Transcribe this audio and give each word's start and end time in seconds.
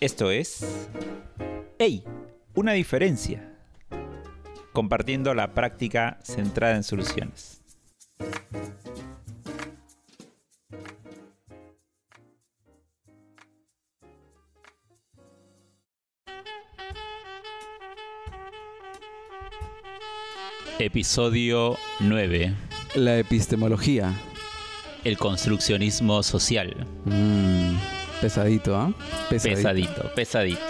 Esto 0.00 0.30
es... 0.30 0.88
¡Ey! 1.78 2.04
Una 2.54 2.72
diferencia. 2.72 3.52
Compartiendo 4.72 5.34
la 5.34 5.54
práctica 5.54 6.18
centrada 6.22 6.76
en 6.76 6.84
soluciones. 6.84 7.62
Episodio 20.78 21.76
9. 21.98 22.54
La 22.94 23.18
epistemología. 23.18 24.14
El 25.02 25.18
construccionismo 25.18 26.22
social. 26.22 26.86
Mm, 27.04 27.97
pesadito, 28.20 28.76
¿ah? 28.76 28.92
Pesadito, 29.30 30.10
pesadito. 30.14 30.60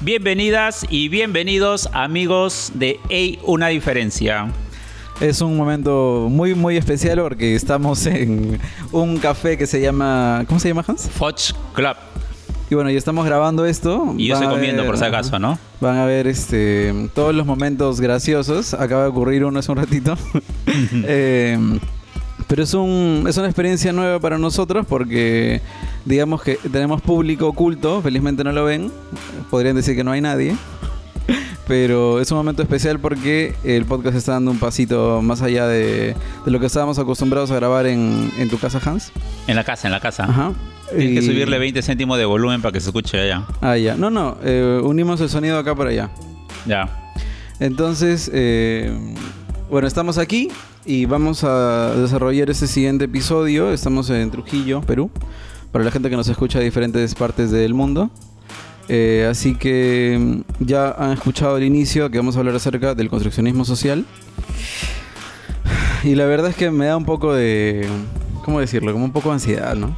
Bienvenidas 0.00 0.84
y 0.90 1.08
bienvenidos 1.08 1.88
amigos 1.92 2.72
de 2.74 3.00
Ey 3.08 3.38
Una 3.44 3.68
Diferencia. 3.68 4.48
Es 5.20 5.40
un 5.40 5.56
momento 5.56 6.26
muy, 6.30 6.54
muy 6.54 6.76
especial 6.76 7.20
porque 7.20 7.54
estamos 7.54 8.04
en 8.06 8.58
un 8.92 9.16
café 9.18 9.56
que 9.56 9.66
se 9.66 9.80
llama... 9.80 10.44
¿Cómo 10.48 10.60
se 10.60 10.68
llama, 10.68 10.84
Hans? 10.86 11.08
Foch 11.08 11.52
Club. 11.72 11.96
Y 12.70 12.74
bueno, 12.74 12.90
ya 12.90 12.98
estamos 12.98 13.24
grabando 13.24 13.64
esto. 13.64 14.14
Y 14.18 14.26
yo 14.26 14.34
estoy 14.34 14.48
comiendo 14.50 14.82
ver- 14.82 14.90
por 14.90 14.98
si 14.98 15.04
acaso, 15.04 15.38
¿no? 15.38 15.58
Van 15.80 15.96
a 15.96 16.04
ver 16.04 16.26
este, 16.26 16.92
todos 17.14 17.34
los 17.34 17.46
momentos 17.46 18.00
graciosos. 18.00 18.74
Acaba 18.74 19.02
de 19.02 19.08
ocurrir 19.08 19.44
uno 19.44 19.58
hace 19.60 19.70
un 19.72 19.78
ratito. 19.78 20.16
Eh, 21.06 21.58
pero 22.54 22.62
es, 22.62 22.72
un, 22.72 23.24
es 23.28 23.36
una 23.36 23.48
experiencia 23.48 23.92
nueva 23.92 24.20
para 24.20 24.38
nosotros 24.38 24.86
porque 24.88 25.60
digamos 26.04 26.40
que 26.40 26.54
tenemos 26.70 27.02
público 27.02 27.48
oculto. 27.48 28.00
Felizmente 28.00 28.44
no 28.44 28.52
lo 28.52 28.64
ven. 28.64 28.92
Podrían 29.50 29.74
decir 29.74 29.96
que 29.96 30.04
no 30.04 30.12
hay 30.12 30.20
nadie. 30.20 30.54
Pero 31.66 32.20
es 32.20 32.30
un 32.30 32.36
momento 32.36 32.62
especial 32.62 33.00
porque 33.00 33.56
el 33.64 33.86
podcast 33.86 34.16
está 34.16 34.34
dando 34.34 34.52
un 34.52 34.60
pasito 34.60 35.20
más 35.20 35.42
allá 35.42 35.66
de, 35.66 36.14
de 36.44 36.50
lo 36.52 36.60
que 36.60 36.66
estábamos 36.66 36.96
acostumbrados 37.00 37.50
a 37.50 37.56
grabar 37.56 37.86
en, 37.86 38.30
en 38.38 38.48
tu 38.48 38.56
casa, 38.60 38.80
Hans. 38.84 39.10
En 39.48 39.56
la 39.56 39.64
casa, 39.64 39.88
en 39.88 39.92
la 39.92 39.98
casa. 39.98 40.22
Ajá. 40.22 40.52
Tienes 40.96 41.24
que 41.24 41.26
subirle 41.26 41.58
20 41.58 41.82
céntimos 41.82 42.18
de 42.18 42.24
volumen 42.24 42.62
para 42.62 42.70
que 42.70 42.78
se 42.78 42.90
escuche 42.90 43.18
allá. 43.18 43.42
Ah, 43.62 43.76
ya. 43.76 43.96
No, 43.96 44.10
no. 44.10 44.36
eh, 44.44 44.80
unimos 44.80 45.20
el 45.20 45.28
sonido 45.28 45.58
acá 45.58 45.74
para 45.74 45.90
allá. 45.90 46.08
Ya. 46.66 47.12
Entonces, 47.58 48.30
eh, 48.32 48.96
bueno, 49.68 49.88
estamos 49.88 50.18
aquí 50.18 50.50
y 50.86 51.06
vamos 51.06 51.44
a 51.44 51.94
desarrollar 51.96 52.50
este 52.50 52.66
siguiente 52.66 53.06
episodio. 53.06 53.72
Estamos 53.72 54.10
en 54.10 54.30
Trujillo, 54.30 54.80
Perú, 54.82 55.10
para 55.72 55.84
la 55.84 55.90
gente 55.90 56.10
que 56.10 56.16
nos 56.16 56.28
escucha 56.28 56.58
de 56.58 56.64
diferentes 56.64 57.14
partes 57.14 57.50
del 57.50 57.74
mundo. 57.74 58.10
Eh, 58.88 59.26
así 59.30 59.54
que 59.54 60.18
mm, 60.20 60.64
ya 60.64 60.90
han 60.90 61.12
escuchado 61.12 61.56
el 61.56 61.64
inicio 61.64 62.10
que 62.10 62.18
vamos 62.18 62.36
a 62.36 62.40
hablar 62.40 62.54
acerca 62.54 62.94
del 62.94 63.08
construccionismo 63.08 63.64
social. 63.64 64.04
Y 66.02 66.14
la 66.14 66.26
verdad 66.26 66.50
es 66.50 66.56
que 66.56 66.70
me 66.70 66.86
da 66.86 66.96
un 66.96 67.06
poco 67.06 67.32
de, 67.32 67.88
¿cómo 68.44 68.60
decirlo? 68.60 68.92
Como 68.92 69.06
un 69.06 69.12
poco 69.12 69.30
de 69.30 69.34
ansiedad, 69.34 69.74
¿no? 69.74 69.96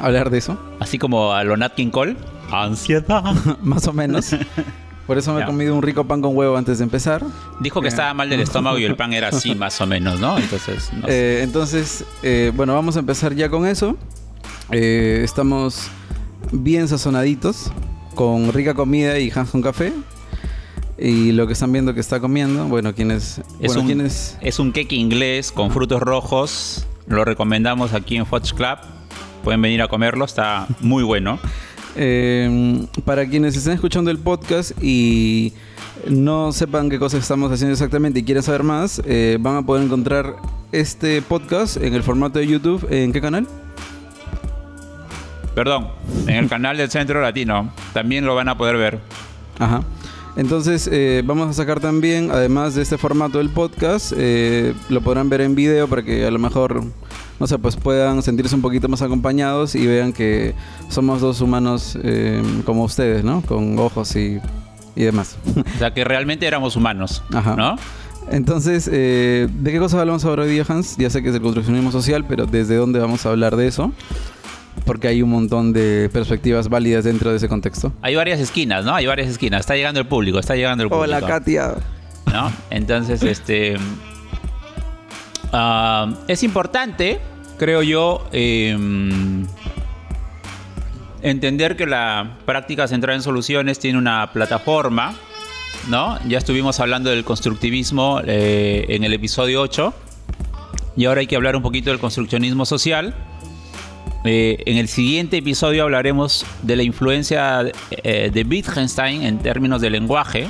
Hablar 0.00 0.30
de 0.30 0.38
eso, 0.38 0.58
Así 0.80 0.98
como 0.98 1.32
a 1.32 1.42
lo 1.44 1.56
Nat 1.56 1.74
King 1.74 1.90
Cole. 1.90 2.16
Ansiedad. 2.50 3.22
más 3.62 3.86
o 3.86 3.92
menos. 3.92 4.36
Por 5.06 5.18
eso 5.18 5.34
me 5.34 5.42
he 5.42 5.44
comido 5.44 5.74
un 5.74 5.82
rico 5.82 6.04
pan 6.04 6.22
con 6.22 6.36
huevo 6.36 6.56
antes 6.56 6.78
de 6.78 6.84
empezar. 6.84 7.24
Dijo 7.60 7.80
que 7.80 7.88
estaba 7.88 8.14
mal 8.14 8.30
del 8.30 8.40
estómago 8.42 8.78
y 8.78 8.84
el 8.84 8.96
pan 8.96 9.12
era 9.12 9.28
así, 9.28 9.54
más 9.54 9.80
o 9.80 9.86
menos, 9.86 10.20
¿no? 10.20 10.38
Entonces, 10.38 10.90
no 10.92 11.06
sé. 11.06 11.12
Eh, 11.12 11.42
entonces, 11.42 12.04
eh, 12.22 12.52
bueno, 12.54 12.74
vamos 12.74 12.96
a 12.96 13.00
empezar 13.00 13.34
ya 13.34 13.48
con 13.48 13.66
eso. 13.66 13.96
Eh, 14.70 15.20
estamos 15.24 15.88
bien 16.52 16.88
sazonaditos, 16.88 17.72
con 18.14 18.52
rica 18.52 18.74
comida 18.74 19.18
y 19.18 19.30
Hans 19.34 19.50
con 19.50 19.62
café. 19.62 19.92
Y 20.98 21.32
lo 21.32 21.48
que 21.48 21.54
están 21.54 21.72
viendo 21.72 21.94
que 21.94 22.00
está 22.00 22.20
comiendo, 22.20 22.66
bueno, 22.66 22.94
quienes... 22.94 23.38
es, 23.38 23.44
bueno, 23.66 23.80
un, 23.80 23.86
quienes 23.86 24.38
es 24.40 24.58
un 24.60 24.70
cake 24.70 24.92
inglés 24.92 25.50
con 25.50 25.72
frutos 25.72 26.00
rojos. 26.00 26.86
Lo 27.08 27.24
recomendamos 27.24 27.92
aquí 27.92 28.16
en 28.16 28.26
Fox 28.26 28.52
Club. 28.52 28.78
Pueden 29.42 29.60
venir 29.60 29.82
a 29.82 29.88
comerlo, 29.88 30.24
está 30.24 30.68
muy 30.80 31.02
bueno. 31.02 31.40
Eh, 31.96 32.86
para 33.04 33.26
quienes 33.26 33.56
estén 33.56 33.74
escuchando 33.74 34.10
el 34.10 34.18
podcast 34.18 34.72
y 34.82 35.52
no 36.08 36.52
sepan 36.52 36.90
qué 36.90 36.98
cosas 36.98 37.20
estamos 37.20 37.50
haciendo 37.52 37.72
exactamente 37.72 38.20
y 38.20 38.22
quieren 38.24 38.42
saber 38.42 38.62
más, 38.62 39.02
eh, 39.04 39.38
van 39.40 39.56
a 39.56 39.62
poder 39.62 39.84
encontrar 39.84 40.36
este 40.72 41.22
podcast 41.22 41.76
en 41.76 41.94
el 41.94 42.02
formato 42.02 42.38
de 42.38 42.46
YouTube. 42.46 42.86
¿En 42.90 43.12
qué 43.12 43.20
canal? 43.20 43.46
Perdón, 45.54 45.88
en 46.26 46.36
el 46.36 46.48
canal 46.48 46.76
del 46.76 46.90
Centro 46.90 47.20
Latino 47.20 47.72
también 47.92 48.24
lo 48.24 48.34
van 48.34 48.48
a 48.48 48.56
poder 48.56 48.76
ver. 48.76 48.98
Ajá. 49.58 49.82
Entonces 50.36 50.88
eh, 50.90 51.22
vamos 51.24 51.50
a 51.50 51.52
sacar 51.52 51.78
también, 51.80 52.30
además 52.30 52.74
de 52.74 52.82
este 52.82 52.96
formato 52.96 53.38
del 53.38 53.50
podcast, 53.50 54.14
eh, 54.16 54.72
lo 54.88 55.02
podrán 55.02 55.28
ver 55.28 55.42
en 55.42 55.54
video 55.54 55.88
para 55.88 56.02
que 56.02 56.24
a 56.24 56.30
lo 56.30 56.38
mejor, 56.38 56.84
no 57.42 57.48
sé, 57.48 57.58
pues 57.58 57.74
puedan 57.74 58.22
sentirse 58.22 58.54
un 58.54 58.62
poquito 58.62 58.88
más 58.88 59.02
acompañados 59.02 59.74
y 59.74 59.84
vean 59.84 60.12
que 60.12 60.54
somos 60.88 61.20
dos 61.20 61.40
humanos 61.40 61.98
eh, 62.00 62.40
como 62.64 62.84
ustedes, 62.84 63.24
¿no? 63.24 63.42
Con 63.42 63.76
ojos 63.80 64.14
y, 64.14 64.38
y 64.94 65.02
demás. 65.02 65.36
O 65.74 65.78
sea 65.80 65.92
que 65.92 66.04
realmente 66.04 66.46
éramos 66.46 66.76
humanos, 66.76 67.20
Ajá. 67.34 67.56
¿no? 67.56 67.74
Entonces, 68.30 68.88
eh, 68.92 69.48
¿de 69.52 69.72
qué 69.72 69.80
cosas 69.80 69.98
hablamos 69.98 70.24
ahora 70.24 70.44
hoy 70.44 70.50
día, 70.50 70.64
Hans? 70.68 70.96
Ya 70.98 71.10
sé 71.10 71.20
que 71.20 71.30
es 71.30 71.34
el 71.34 71.42
construccionismo 71.42 71.90
social, 71.90 72.24
pero 72.28 72.46
¿desde 72.46 72.76
dónde 72.76 73.00
vamos 73.00 73.26
a 73.26 73.30
hablar 73.30 73.56
de 73.56 73.66
eso? 73.66 73.90
Porque 74.86 75.08
hay 75.08 75.20
un 75.20 75.30
montón 75.30 75.72
de 75.72 76.10
perspectivas 76.12 76.68
válidas 76.68 77.02
dentro 77.02 77.30
de 77.30 77.38
ese 77.38 77.48
contexto. 77.48 77.92
Hay 78.02 78.14
varias 78.14 78.38
esquinas, 78.38 78.84
¿no? 78.84 78.94
Hay 78.94 79.06
varias 79.06 79.26
esquinas. 79.26 79.62
Está 79.62 79.74
llegando 79.74 79.98
el 79.98 80.06
público, 80.06 80.38
está 80.38 80.54
llegando 80.54 80.84
el 80.84 80.90
público. 80.90 81.16
Hola, 81.16 81.26
Katia. 81.26 81.74
¿no? 82.32 82.52
Entonces, 82.70 83.20
este. 83.24 83.78
ah, 85.52 86.14
es 86.28 86.44
importante, 86.44 87.20
creo 87.62 87.84
yo, 87.84 88.26
em, 88.32 89.46
entender 91.22 91.76
que 91.76 91.86
la 91.86 92.38
práctica 92.44 92.88
centrada 92.88 93.14
en 93.14 93.22
soluciones 93.22 93.78
tiene 93.78 93.98
una 93.98 94.32
plataforma, 94.32 95.14
¿no? 95.88 96.18
Ya 96.26 96.38
estuvimos 96.38 96.80
hablando 96.80 97.10
del 97.10 97.22
constructivismo 97.22 98.20
eh, 98.26 98.86
en 98.88 99.04
el 99.04 99.12
episodio 99.12 99.60
8. 99.62 99.94
Y 100.96 101.04
ahora 101.04 101.20
hay 101.20 101.28
que 101.28 101.36
hablar 101.36 101.54
un 101.54 101.62
poquito 101.62 101.90
del 101.90 102.00
construccionismo 102.00 102.66
social. 102.66 103.14
Eh, 104.24 104.60
en 104.66 104.76
el 104.76 104.88
siguiente 104.88 105.36
episodio 105.36 105.84
hablaremos 105.84 106.44
de 106.62 106.74
la 106.74 106.82
influencia 106.82 107.64
eh, 107.92 108.30
de 108.34 108.42
Wittgenstein 108.42 109.22
en 109.22 109.38
términos 109.38 109.80
de 109.80 109.90
lenguaje, 109.90 110.48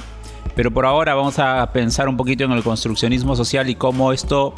pero 0.56 0.70
por 0.70 0.86
ahora 0.86 1.14
vamos 1.14 1.38
a 1.38 1.70
pensar 1.74 2.08
un 2.08 2.16
poquito 2.16 2.44
en 2.44 2.52
el 2.52 2.62
construccionismo 2.62 3.36
social 3.36 3.68
y 3.68 3.74
cómo 3.74 4.14
esto 4.14 4.54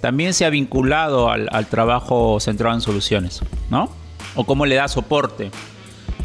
también 0.00 0.34
se 0.34 0.44
ha 0.44 0.50
vinculado 0.50 1.30
al, 1.30 1.66
trabajo 1.66 2.38
centrado 2.40 2.74
en 2.74 2.80
soluciones, 2.80 3.42
¿no? 3.70 3.90
O 4.34 4.44
cómo 4.44 4.66
le 4.66 4.76
da 4.76 4.88
soporte. 4.88 5.50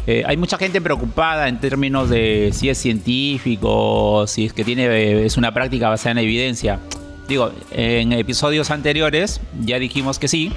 Eh, 0.06 0.22
hay 0.26 0.36
mucha 0.36 0.58
gente 0.58 0.80
preocupada 0.80 1.48
en 1.48 1.58
términos 1.60 2.10
de 2.10 2.50
si 2.52 2.68
es 2.68 2.78
científico, 2.78 4.26
si 4.26 4.46
es 4.46 4.52
que 4.52 4.64
tiene 4.64 4.84
eh, 4.86 5.24
es 5.24 5.36
una 5.36 5.52
práctica 5.52 5.88
basada 5.88 6.12
en 6.12 6.18
evidencia. 6.18 6.78
Digo, 7.26 7.52
en 7.70 8.12
episodios 8.12 8.70
anteriores 8.70 9.40
ya 9.60 9.78
dijimos 9.78 10.18
que 10.18 10.28
sí, 10.28 10.52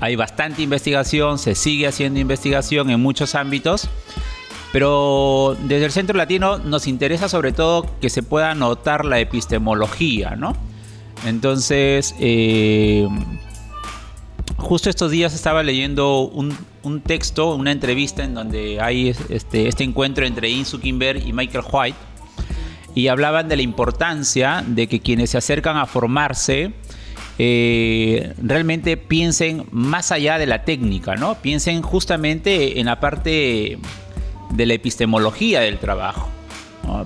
hay 0.00 0.16
bastante 0.16 0.62
investigación, 0.62 1.38
se 1.38 1.54
sigue 1.54 1.86
haciendo 1.86 2.18
investigación 2.18 2.90
en 2.90 2.98
muchos 2.98 3.34
ámbitos, 3.34 3.88
pero 4.72 5.54
desde 5.64 5.84
el 5.84 5.92
Centro 5.92 6.16
Latino 6.16 6.58
nos 6.58 6.86
interesa 6.86 7.28
sobre 7.28 7.52
todo 7.52 7.86
que 8.00 8.08
se 8.08 8.22
pueda 8.22 8.54
notar 8.54 9.04
la 9.04 9.20
epistemología, 9.20 10.34
¿no? 10.34 10.56
Entonces, 11.24 12.14
eh, 12.18 13.08
justo 14.56 14.90
estos 14.90 15.10
días 15.10 15.34
estaba 15.34 15.62
leyendo 15.62 16.22
un, 16.22 17.00
texto, 17.00 17.54
una 17.54 17.72
entrevista 17.72 18.24
en 18.24 18.34
donde 18.34 18.80
hay 18.80 19.14
este, 19.28 19.68
este 19.68 19.84
encuentro 19.84 20.26
entre 20.26 20.50
In 20.50 20.64
Zuckerberg 20.64 21.26
y 21.26 21.32
Michael 21.32 21.64
White, 21.70 21.98
y 22.94 23.08
hablaban 23.08 23.48
de 23.48 23.56
la 23.56 23.62
importancia 23.62 24.64
de 24.66 24.86
que 24.86 25.00
quienes 25.00 25.30
se 25.30 25.38
acercan 25.38 25.76
a 25.76 25.86
formarse 25.86 26.72
eh, 27.38 28.34
realmente 28.42 28.96
piensen 28.96 29.66
más 29.70 30.12
allá 30.12 30.38
de 30.38 30.46
la 30.46 30.64
técnica, 30.64 31.16
¿no? 31.16 31.36
Piensen 31.36 31.80
justamente 31.80 32.78
en 32.78 32.86
la 32.86 33.00
parte 33.00 33.78
de 34.50 34.66
la 34.66 34.74
epistemología 34.74 35.60
del 35.60 35.78
trabajo, 35.78 36.28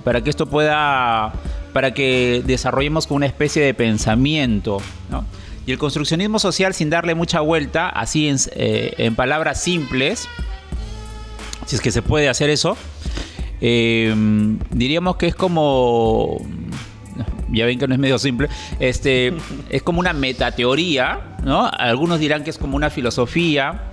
para 0.03 0.21
que 0.21 0.29
esto 0.29 0.45
pueda, 0.45 1.31
para 1.77 1.93
que 1.93 2.41
desarrollemos 2.43 3.05
una 3.11 3.27
especie 3.27 3.61
de 3.61 3.71
pensamiento, 3.75 4.79
¿no? 5.11 5.25
Y 5.67 5.71
el 5.71 5.77
construccionismo 5.77 6.39
social, 6.39 6.73
sin 6.73 6.89
darle 6.89 7.13
mucha 7.13 7.39
vuelta, 7.39 7.87
así 7.87 8.27
en, 8.27 8.37
eh, 8.55 8.95
en 8.97 9.13
palabras 9.13 9.61
simples, 9.61 10.27
si 11.67 11.75
es 11.75 11.81
que 11.83 11.91
se 11.91 12.01
puede 12.01 12.29
hacer 12.29 12.49
eso, 12.49 12.75
eh, 13.61 14.11
diríamos 14.71 15.17
que 15.17 15.27
es 15.27 15.35
como 15.35 16.41
ya 17.51 17.67
ven 17.67 17.77
que 17.77 17.87
no 17.87 17.93
es 17.93 17.99
medio 17.99 18.17
simple, 18.17 18.49
este, 18.79 19.35
es 19.69 19.83
como 19.83 19.99
una 19.99 20.13
metateoría, 20.13 21.37
¿no? 21.43 21.69
Algunos 21.71 22.19
dirán 22.19 22.43
que 22.43 22.49
es 22.49 22.57
como 22.57 22.75
una 22.75 22.89
filosofía. 22.89 23.91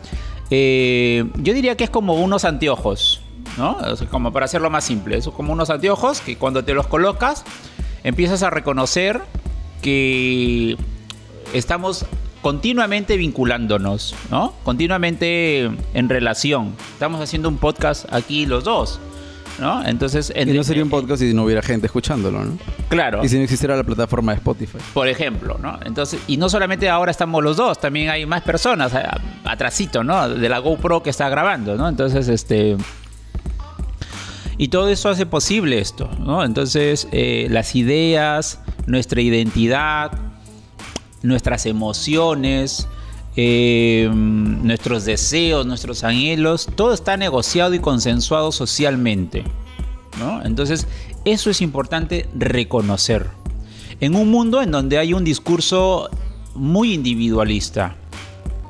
Eh, 0.48 1.26
yo 1.36 1.52
diría 1.52 1.76
que 1.76 1.84
es 1.84 1.90
como 1.90 2.14
unos 2.14 2.46
anteojos, 2.46 3.20
¿no? 3.56 3.78
como 4.10 4.32
para 4.32 4.46
hacerlo 4.46 4.70
más 4.70 4.84
simple, 4.84 5.18
es 5.18 5.28
como 5.28 5.52
unos 5.52 5.70
anteojos 5.70 6.20
que 6.20 6.36
cuando 6.36 6.64
te 6.64 6.74
los 6.74 6.86
colocas 6.86 7.44
empiezas 8.02 8.42
a 8.42 8.50
reconocer 8.50 9.22
que 9.82 10.76
estamos 11.52 12.06
continuamente 12.42 13.16
vinculándonos, 13.16 14.14
¿no? 14.30 14.52
Continuamente 14.64 15.70
en 15.94 16.08
relación. 16.08 16.74
Estamos 16.92 17.20
haciendo 17.20 17.48
un 17.48 17.56
podcast 17.56 18.04
aquí 18.12 18.44
los 18.44 18.64
dos. 18.64 19.00
¿no? 19.58 19.86
Entonces, 19.86 20.32
y 20.34 20.44
no 20.46 20.64
sería 20.64 20.82
un 20.82 20.90
podcast 20.90 21.22
si 21.22 21.32
no 21.32 21.44
hubiera 21.44 21.62
gente 21.62 21.86
escuchándolo, 21.86 22.44
¿no? 22.44 22.58
Claro. 22.88 23.24
Y 23.24 23.28
si 23.28 23.36
no 23.36 23.42
existiera 23.42 23.76
la 23.76 23.84
plataforma 23.84 24.32
de 24.32 24.38
Spotify. 24.38 24.78
Por 24.92 25.08
ejemplo, 25.08 25.58
¿no? 25.60 25.78
Entonces, 25.84 26.20
y 26.26 26.36
no 26.36 26.48
solamente 26.48 26.88
ahora 26.88 27.10
estamos 27.10 27.42
los 27.42 27.56
dos, 27.56 27.80
también 27.80 28.10
hay 28.10 28.26
más 28.26 28.42
personas 28.42 28.92
atrasito, 29.44 30.02
¿no? 30.02 30.28
De 30.28 30.48
la 30.48 30.58
GoPro 30.58 31.02
que 31.02 31.10
está 31.10 31.28
grabando, 31.28 31.76
¿no? 31.76 31.88
Entonces, 31.88 32.28
este... 32.28 32.76
Y 34.56 34.68
todo 34.68 34.88
eso 34.88 35.08
hace 35.08 35.26
posible 35.26 35.78
esto, 35.78 36.08
¿no? 36.20 36.44
Entonces, 36.44 37.08
eh, 37.12 37.48
las 37.50 37.74
ideas, 37.74 38.60
nuestra 38.86 39.20
identidad, 39.20 40.12
nuestras 41.22 41.66
emociones, 41.66 42.86
eh, 43.36 44.08
nuestros 44.12 45.04
deseos, 45.04 45.66
nuestros 45.66 46.04
anhelos, 46.04 46.68
todo 46.76 46.94
está 46.94 47.16
negociado 47.16 47.74
y 47.74 47.80
consensuado 47.80 48.52
socialmente. 48.52 49.44
Entonces, 50.44 50.86
eso 51.24 51.50
es 51.50 51.60
importante 51.60 52.28
reconocer. 52.34 53.28
En 54.00 54.14
un 54.14 54.30
mundo 54.30 54.62
en 54.62 54.70
donde 54.70 54.98
hay 54.98 55.12
un 55.12 55.24
discurso 55.24 56.08
muy 56.54 56.92
individualista, 56.92 57.96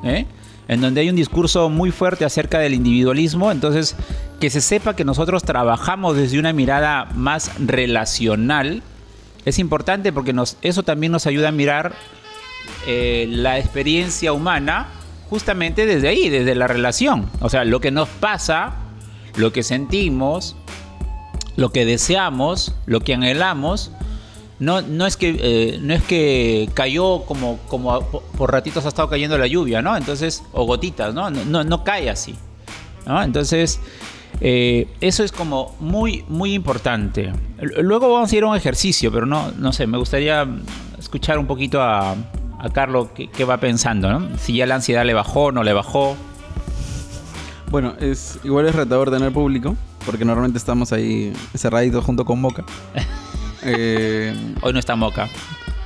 ¿eh? 0.03 0.25
en 0.67 0.81
donde 0.81 1.01
hay 1.01 1.09
un 1.09 1.15
discurso 1.15 1.69
muy 1.69 1.91
fuerte 1.91 2.25
acerca 2.25 2.59
del 2.59 2.73
individualismo, 2.73 3.51
entonces 3.51 3.95
que 4.39 4.49
se 4.49 4.61
sepa 4.61 4.95
que 4.95 5.05
nosotros 5.05 5.43
trabajamos 5.43 6.17
desde 6.17 6.39
una 6.39 6.53
mirada 6.53 7.05
más 7.15 7.51
relacional, 7.59 8.83
es 9.45 9.59
importante 9.59 10.11
porque 10.11 10.33
nos, 10.33 10.57
eso 10.61 10.83
también 10.83 11.11
nos 11.11 11.27
ayuda 11.27 11.49
a 11.49 11.51
mirar 11.51 11.93
eh, 12.87 13.27
la 13.29 13.59
experiencia 13.59 14.33
humana 14.33 14.87
justamente 15.29 15.85
desde 15.85 16.07
ahí, 16.07 16.29
desde 16.29 16.55
la 16.55 16.67
relación. 16.67 17.29
O 17.41 17.49
sea, 17.49 17.63
lo 17.63 17.79
que 17.79 17.91
nos 17.91 18.09
pasa, 18.09 18.75
lo 19.35 19.53
que 19.53 19.63
sentimos, 19.63 20.55
lo 21.55 21.71
que 21.71 21.85
deseamos, 21.85 22.75
lo 22.85 22.99
que 23.01 23.13
anhelamos, 23.13 23.91
no, 24.57 24.81
no, 24.81 25.05
es, 25.05 25.17
que, 25.17 25.37
eh, 25.37 25.79
no 25.81 25.93
es 25.93 26.03
que 26.03 26.69
cayó 26.73 27.23
como, 27.23 27.59
como 27.67 27.99
por 28.09 28.51
ratitos 28.51 28.85
ha 28.85 28.89
estado 28.89 29.09
cayendo 29.09 29.37
la 29.37 29.47
lluvia, 29.47 29.81
¿no? 29.81 29.97
Entonces, 29.97 30.43
o 30.53 30.65
gotitas, 30.65 31.13
¿no? 31.13 31.29
No, 31.29 31.63
no 31.63 31.83
cae 31.83 32.09
así. 32.09 32.35
Entonces, 33.05 33.79
eh, 34.41 34.87
eso 35.01 35.23
es 35.23 35.31
como 35.31 35.75
muy, 35.79 36.23
muy 36.27 36.53
importante. 36.53 37.31
Luego 37.59 38.11
vamos 38.11 38.31
a 38.31 38.35
ir 38.35 38.43
a 38.43 38.47
un 38.47 38.55
ejercicio, 38.55 39.11
pero 39.11 39.25
no, 39.25 39.51
no 39.57 39.71
sé, 39.73 39.87
me 39.87 39.97
gustaría 39.97 40.47
escuchar 40.97 41.39
un 41.39 41.47
poquito 41.47 41.81
a, 41.81 42.15
a 42.59 42.69
Carlos 42.69 43.09
qué, 43.13 43.45
va 43.45 43.57
pensando, 43.57 44.11
¿no? 44.11 44.37
Si 44.37 44.55
ya 44.55 44.65
la 44.65 44.75
ansiedad 44.75 45.05
le 45.05 45.13
bajó, 45.13 45.51
no 45.51 45.63
le 45.63 45.73
bajó. 45.73 46.15
Bueno, 47.69 47.93
es 47.99 48.39
igual 48.43 48.67
es 48.67 48.75
retador 48.75 49.11
tener 49.11 49.31
público, 49.31 49.75
porque 50.05 50.25
normalmente 50.25 50.57
estamos 50.57 50.91
ahí 50.91 51.33
cerraditos 51.55 52.03
junto 52.03 52.25
con 52.25 52.41
Moca. 52.41 52.63
Eh, 53.67 54.31
Hoy 54.61 54.73
no 54.73 54.77
está 54.77 54.95
Moca. 54.95 55.27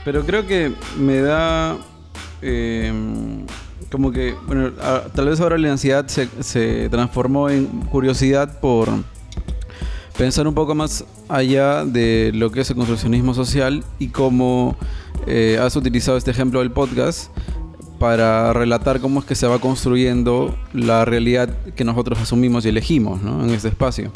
Pero 0.03 0.25
creo 0.25 0.45
que 0.45 0.73
me 0.97 1.21
da 1.21 1.77
eh, 2.41 2.91
como 3.91 4.11
que, 4.11 4.35
bueno, 4.47 4.71
tal 5.13 5.29
vez 5.29 5.39
ahora 5.39 5.57
la 5.57 5.71
ansiedad 5.71 6.07
se, 6.07 6.29
se 6.41 6.89
transformó 6.89 7.49
en 7.49 7.65
curiosidad 7.91 8.59
por 8.59 8.89
pensar 10.17 10.47
un 10.47 10.53
poco 10.53 10.75
más 10.75 11.05
allá 11.27 11.85
de 11.85 12.31
lo 12.33 12.51
que 12.51 12.61
es 12.61 12.69
el 12.69 12.75
construccionismo 12.75 13.33
social 13.33 13.83
y 13.99 14.09
cómo 14.09 14.75
eh, 15.27 15.57
has 15.61 15.75
utilizado 15.75 16.17
este 16.17 16.31
ejemplo 16.31 16.59
del 16.59 16.71
podcast 16.71 17.31
para 17.99 18.53
relatar 18.53 18.99
cómo 18.99 19.21
es 19.21 19.25
que 19.25 19.35
se 19.35 19.47
va 19.47 19.59
construyendo 19.59 20.55
la 20.73 21.05
realidad 21.05 21.49
que 21.75 21.83
nosotros 21.83 22.19
asumimos 22.19 22.65
y 22.65 22.69
elegimos 22.69 23.21
en 23.21 23.49
este 23.49 23.69
espacio. 23.69 24.11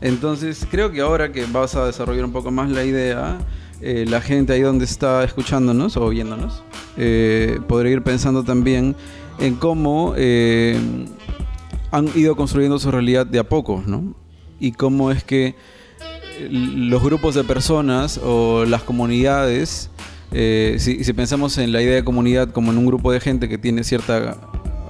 Entonces 0.00 0.66
creo 0.70 0.90
que 0.92 1.00
ahora 1.00 1.32
que 1.32 1.46
vas 1.46 1.74
a 1.76 1.86
desarrollar 1.86 2.24
un 2.24 2.32
poco 2.32 2.50
más 2.50 2.70
la 2.70 2.84
idea, 2.84 3.38
eh, 3.80 4.04
la 4.08 4.20
gente 4.20 4.52
ahí 4.52 4.60
donde 4.60 4.84
está 4.84 5.24
escuchándonos 5.24 5.96
o 5.96 6.08
viéndonos 6.08 6.62
eh, 6.96 7.60
podría 7.68 7.92
ir 7.92 8.02
pensando 8.02 8.44
también 8.44 8.94
en 9.38 9.54
cómo 9.56 10.14
han 11.90 12.08
ido 12.14 12.36
construyendo 12.36 12.78
su 12.78 12.90
realidad 12.90 13.26
de 13.26 13.38
a 13.38 13.44
poco, 13.48 13.82
¿no? 13.86 14.14
y 14.60 14.72
cómo 14.72 15.10
es 15.10 15.24
que 15.24 15.54
los 16.50 17.02
grupos 17.02 17.34
de 17.34 17.44
personas 17.44 18.18
o 18.22 18.64
las 18.64 18.82
comunidades, 18.82 19.90
eh, 20.32 20.76
si, 20.78 21.12
pensamos 21.12 21.58
en 21.58 21.72
la 21.72 21.82
idea 21.82 21.94
de 21.94 22.04
comunidad 22.04 22.50
como 22.50 22.72
en 22.72 22.78
un 22.78 22.86
grupo 22.86 23.12
de 23.12 23.20
gente 23.20 23.48
que 23.48 23.58
tiene 23.58 23.84
cierta 23.84 24.36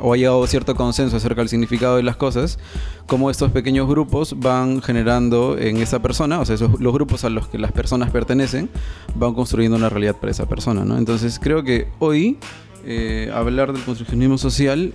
o 0.04 0.12
ha 0.12 0.16
llegado 0.18 0.46
cierto 0.46 0.74
consenso 0.74 1.16
acerca 1.16 1.40
del 1.40 1.48
significado 1.48 1.96
de 1.96 2.02
las 2.02 2.16
cosas, 2.16 2.58
cómo 3.06 3.30
estos 3.30 3.50
pequeños 3.52 3.88
grupos 3.88 4.38
van 4.38 4.82
generando 4.82 5.56
en 5.58 5.78
esa 5.78 6.02
persona, 6.02 6.40
o 6.40 6.44
sea, 6.44 6.56
los 6.78 6.92
grupos 6.92 7.24
a 7.24 7.30
los 7.30 7.48
que 7.48 7.56
las 7.56 7.72
personas 7.72 8.10
pertenecen, 8.10 8.68
van 9.14 9.32
construyendo 9.32 9.78
una 9.78 9.88
realidad 9.88 10.16
para 10.16 10.30
esa 10.30 10.46
persona, 10.46 10.84
¿no? 10.84 10.98
Entonces 10.98 11.40
creo 11.42 11.64
que 11.64 11.88
hoy 12.00 12.36
eh, 12.84 13.32
hablar 13.34 13.72
del 13.72 13.82
construccionismo 13.82 14.36
social 14.36 14.92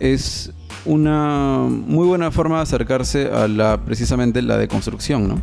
es 0.00 0.50
una 0.86 1.66
muy 1.68 2.06
buena 2.06 2.30
forma 2.30 2.56
de 2.56 2.62
acercarse 2.62 3.26
a 3.26 3.48
la 3.48 3.84
precisamente 3.84 4.40
la 4.40 4.56
deconstrucción, 4.56 5.28
¿no? 5.28 5.42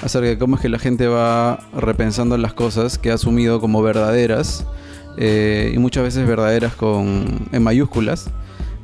Acerca 0.00 0.28
de 0.28 0.38
cómo 0.38 0.54
es 0.54 0.62
que 0.62 0.68
la 0.68 0.78
gente 0.78 1.08
va 1.08 1.58
repensando 1.74 2.38
las 2.38 2.54
cosas 2.54 2.98
que 2.98 3.10
ha 3.10 3.14
asumido 3.14 3.60
como 3.60 3.82
verdaderas 3.82 4.64
eh, 5.16 5.72
y 5.74 5.78
muchas 5.78 6.04
veces 6.04 6.26
verdaderas 6.26 6.74
con 6.74 7.48
en 7.52 7.62
mayúsculas. 7.62 8.30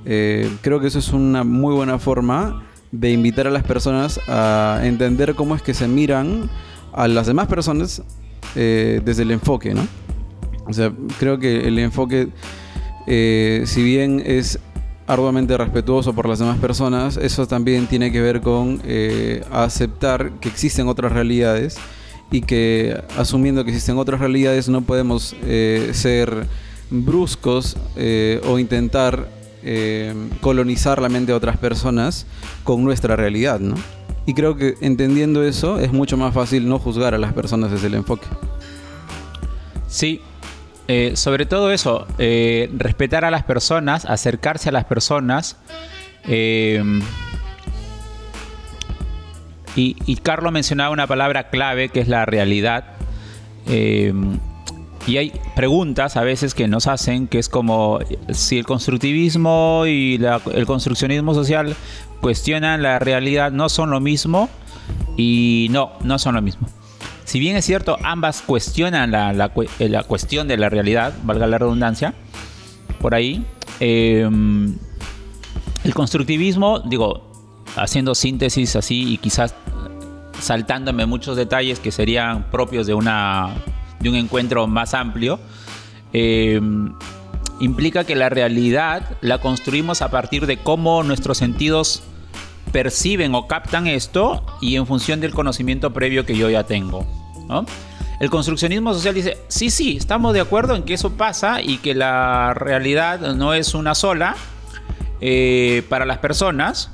Eh, 0.05 0.51
creo 0.63 0.81
que 0.81 0.87
eso 0.87 0.99
es 0.99 1.13
una 1.13 1.45
muy 1.45 1.75
buena 1.75 1.99
forma 1.99 2.65
de 2.93 3.11
invitar 3.11 3.47
a 3.47 3.51
las 3.51 3.65
personas 3.65 4.19
a 4.29 4.81
entender 4.85 5.35
cómo 5.35 5.55
es 5.55 5.63
que 5.63 5.75
se 5.75 5.87
miran 5.89 6.49
a 6.93 7.07
las 7.09 7.27
demás 7.27 7.47
personas 7.47 8.03
eh, 8.57 9.03
desde 9.05 9.23
el 9.23 9.31
enfoque, 9.31 9.75
¿no? 9.75 9.87
O 10.67 10.73
sea, 10.73 10.93
creo 11.19 11.39
que 11.39 11.67
el 11.67 11.79
enfoque, 11.79 12.29
si 13.07 13.83
bien 13.83 14.23
es 14.25 14.59
arduamente 15.09 15.57
respetuoso 15.57 16.13
por 16.13 16.29
las 16.29 16.39
demás 16.39 16.59
personas, 16.59 17.17
eso 17.17 17.49
también 17.49 17.87
tiene 17.87 18.13
que 18.13 18.21
ver 18.21 18.43
con 18.43 18.81
eh, 18.85 19.43
aceptar 19.51 20.33
que 20.33 20.51
existen 20.51 20.87
otras 20.87 21.13
realidades 21.13 21.79
y 22.31 22.43
que 22.43 23.03
asumiendo 23.17 23.65
que 23.65 23.71
existen 23.71 23.99
otras 23.99 24.21
realidades 24.21 24.69
no 24.69 24.83
podemos 24.83 25.35
eh, 25.43 25.91
ser 25.95 26.47
bruscos 26.91 27.77
eh, 27.97 28.41
o 28.47 28.59
intentar 28.59 29.37
colonizar 30.41 31.03
la 31.03 31.11
mente 31.11 31.33
de 31.33 31.37
otras 31.37 31.59
personas 31.59 32.27
con 32.65 32.83
nuestra 32.85 33.17
realidad, 33.17 33.61
¿no? 33.61 33.75
Y 34.25 34.33
creo 34.33 34.57
que 34.57 34.77
entendiendo 34.81 35.43
eso 35.43 35.79
es 35.79 35.93
mucho 35.93 36.17
más 36.17 36.33
fácil 36.33 36.69
no 36.69 36.79
juzgar 36.79 37.15
a 37.15 37.19
las 37.19 37.33
personas 37.33 37.71
desde 37.71 37.89
el 37.89 37.95
enfoque. 37.95 38.27
Sí, 39.89 40.21
eh, 40.87 41.17
sobre 41.17 41.45
todo 41.45 41.71
eso, 41.71 42.07
eh, 42.19 42.71
respetar 42.77 43.27
a 43.27 43.31
las 43.31 43.45
personas, 43.45 44.07
acercarse 44.07 44.71
a 44.71 44.73
las 44.73 44.85
personas. 44.85 45.57
Eh, 46.25 46.83
y, 49.77 50.17
Carlos 50.17 50.53
mencionaba 50.53 50.91
una 50.91 51.07
palabra 51.07 51.51
clave 51.51 51.89
que 51.89 52.01
es 52.01 52.09
la 52.09 52.25
realidad. 52.27 52.97
y 53.67 55.17
hay 55.17 55.33
preguntas 55.57 56.17
a 56.17 56.23
veces 56.23 56.55
que 56.55 56.69
nos 56.69 56.87
hacen 56.87 57.29
que 57.29 57.39
es 57.39 57.49
como 57.49 57.99
si 58.33 58.59
el 58.59 58.67
constructivismo 58.67 59.85
y 59.87 60.21
el 60.53 60.67
construccionismo 60.67 61.35
social 61.35 61.75
cuestionan 62.21 62.83
la 62.83 62.99
realidad, 62.99 63.53
no 63.53 63.69
son 63.69 63.91
lo 63.91 64.01
mismo. 64.01 64.49
Y 65.17 65.69
no, 65.71 65.93
no 66.03 66.19
son 66.19 66.35
lo 66.35 66.43
mismo 66.43 66.67
si 67.29 67.39
bien 67.39 67.57
es 67.57 67.67
cierto, 67.67 67.99
ambas 68.03 68.41
cuestionan 68.41 69.11
la, 69.11 69.35
la, 69.35 69.53
eh, 69.81 70.01
cuestión 70.07 70.49
de 70.49 70.57
la 70.57 70.71
realidad, 70.71 71.13
valga 71.25 71.47
la 71.47 71.59
redundancia, 71.59 72.15
por 73.03 73.15
ahí, 73.15 73.45
em, 73.81 74.75
el 75.85 75.93
constructivismo, 75.93 76.81
digo, 76.81 77.28
haciendo 77.77 78.15
síntesis 78.15 78.77
así 78.77 79.15
y 79.15 79.19
quizás 79.19 79.55
saltándome 80.41 81.07
muchos 81.07 81.37
detalles 81.37 81.81
que 81.81 81.91
serían 81.91 82.51
propios 82.51 82.87
de, 82.87 82.95
una, 82.95 83.55
de 84.01 84.09
un 84.09 84.15
encuentro 84.15 84.67
más 84.67 84.95
amplio, 84.95 85.41
em, 86.13 86.93
implica 87.61 88.05
que 88.05 88.15
la 88.15 88.29
realidad 88.29 89.03
la 89.21 89.39
construimos 89.39 90.03
a 90.03 90.11
partir 90.11 90.47
de 90.47 90.59
cómo 90.59 91.03
nuestros 91.03 91.39
sentidos 91.39 92.03
perciben 92.73 93.35
o 93.35 93.47
captan 93.47 93.87
esto 93.87 94.45
y 94.61 94.77
en 94.77 94.87
función 94.87 95.21
del 95.21 95.33
conocimiento 95.33 95.93
previo 95.93 96.25
que 96.25 96.37
yo 96.37 96.51
ya 96.51 96.65
tengo. 96.65 97.07
El 98.21 98.31
construccionismo 98.31 98.93
social 98.95 99.15
dice, 99.15 99.39
sí, 99.49 99.71
sí, 99.71 99.97
estamos 99.97 100.35
de 100.35 100.41
acuerdo 100.41 100.75
en 100.75 100.83
que 100.83 100.95
eso 100.95 101.13
pasa 101.17 101.63
y 101.63 101.79
que 101.79 101.95
la 101.95 102.53
realidad 102.53 103.21
no 103.35 103.55
es 103.55 103.75
una 103.75 103.95
sola 103.95 104.37
eh, 105.21 105.83
para 105.89 106.05
las 106.05 106.19
personas, 106.19 106.91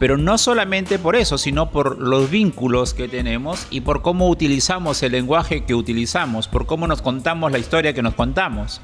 pero 0.00 0.16
no 0.16 0.38
solamente 0.38 0.98
por 0.98 1.14
eso, 1.14 1.36
sino 1.36 1.70
por 1.70 1.98
los 1.98 2.30
vínculos 2.30 2.94
que 2.94 3.06
tenemos 3.06 3.66
y 3.70 3.82
por 3.82 4.00
cómo 4.00 4.30
utilizamos 4.30 5.02
el 5.02 5.12
lenguaje 5.12 5.64
que 5.66 5.74
utilizamos, 5.74 6.48
por 6.48 6.64
cómo 6.64 6.86
nos 6.86 7.02
contamos 7.02 7.52
la 7.52 7.58
historia 7.58 7.92
que 7.92 8.00
nos 8.00 8.14
contamos, 8.14 8.80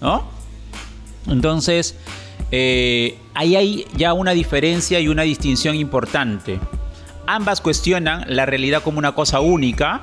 ¿no? 0.00 0.30
Entonces, 1.26 1.96
eh, 2.52 3.18
ahí 3.34 3.56
hay 3.56 3.86
ya 3.96 4.12
una 4.12 4.30
diferencia 4.30 5.00
y 5.00 5.08
una 5.08 5.22
distinción 5.22 5.74
importante. 5.74 6.60
Ambas 7.26 7.60
cuestionan 7.60 8.24
la 8.28 8.46
realidad 8.46 8.80
como 8.84 8.98
una 8.98 9.12
cosa 9.12 9.40
única, 9.40 10.02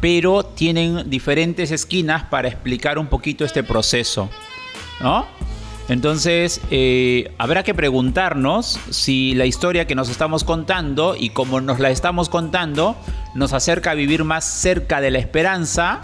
pero 0.00 0.42
tienen 0.42 1.08
diferentes 1.10 1.70
esquinas 1.70 2.24
para 2.24 2.48
explicar 2.48 2.98
un 2.98 3.06
poquito 3.06 3.44
este 3.44 3.62
proceso, 3.62 4.28
¿no? 5.00 5.28
Entonces, 5.88 6.60
eh, 6.70 7.32
habrá 7.38 7.64
que 7.64 7.74
preguntarnos 7.74 8.78
si 8.90 9.34
la 9.34 9.46
historia 9.46 9.86
que 9.86 9.94
nos 9.94 10.08
estamos 10.08 10.44
contando 10.44 11.16
y 11.18 11.30
como 11.30 11.60
nos 11.60 11.80
la 11.80 11.90
estamos 11.90 12.28
contando 12.28 12.96
nos 13.34 13.52
acerca 13.52 13.90
a 13.90 13.94
vivir 13.94 14.24
más 14.24 14.44
cerca 14.44 15.00
de 15.00 15.10
la 15.10 15.18
esperanza 15.18 16.00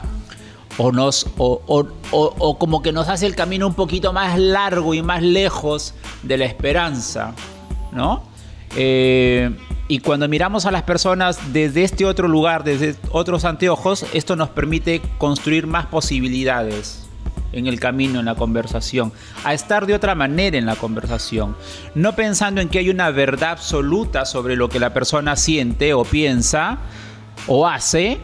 o, 0.78 0.92
nos, 0.92 1.26
o, 1.38 2.58
como 2.58 2.82
que 2.82 2.92
nos 2.92 3.08
hace 3.08 3.26
el 3.26 3.34
camino 3.34 3.66
un 3.66 3.74
poquito 3.74 4.12
más 4.12 4.38
largo 4.38 4.94
y 4.94 5.02
más 5.02 5.22
lejos 5.22 5.94
de 6.22 6.38
la 6.38 6.44
esperanza, 6.44 7.34
¿no? 7.92 8.22
Eh, 8.76 9.50
y 9.88 10.00
cuando 10.00 10.28
miramos 10.28 10.66
a 10.66 10.70
las 10.70 10.82
personas 10.82 11.52
desde 11.52 11.82
este 11.82 12.04
otro 12.04 12.28
lugar, 12.28 12.62
desde 12.62 12.94
otros 13.10 13.44
anteojos, 13.44 14.04
esto 14.12 14.36
nos 14.36 14.50
permite 14.50 15.00
construir 15.18 15.66
más 15.66 15.86
posibilidades 15.86 17.07
en 17.52 17.66
el 17.66 17.80
camino, 17.80 18.20
en 18.20 18.26
la 18.26 18.34
conversación, 18.34 19.12
a 19.44 19.54
estar 19.54 19.86
de 19.86 19.94
otra 19.94 20.14
manera 20.14 20.58
en 20.58 20.66
la 20.66 20.76
conversación, 20.76 21.56
no 21.94 22.14
pensando 22.14 22.60
en 22.60 22.68
que 22.68 22.78
hay 22.78 22.90
una 22.90 23.10
verdad 23.10 23.52
absoluta 23.52 24.24
sobre 24.24 24.56
lo 24.56 24.68
que 24.68 24.80
la 24.80 24.92
persona 24.92 25.36
siente 25.36 25.94
o 25.94 26.04
piensa 26.04 26.78
o 27.46 27.66
hace, 27.66 28.18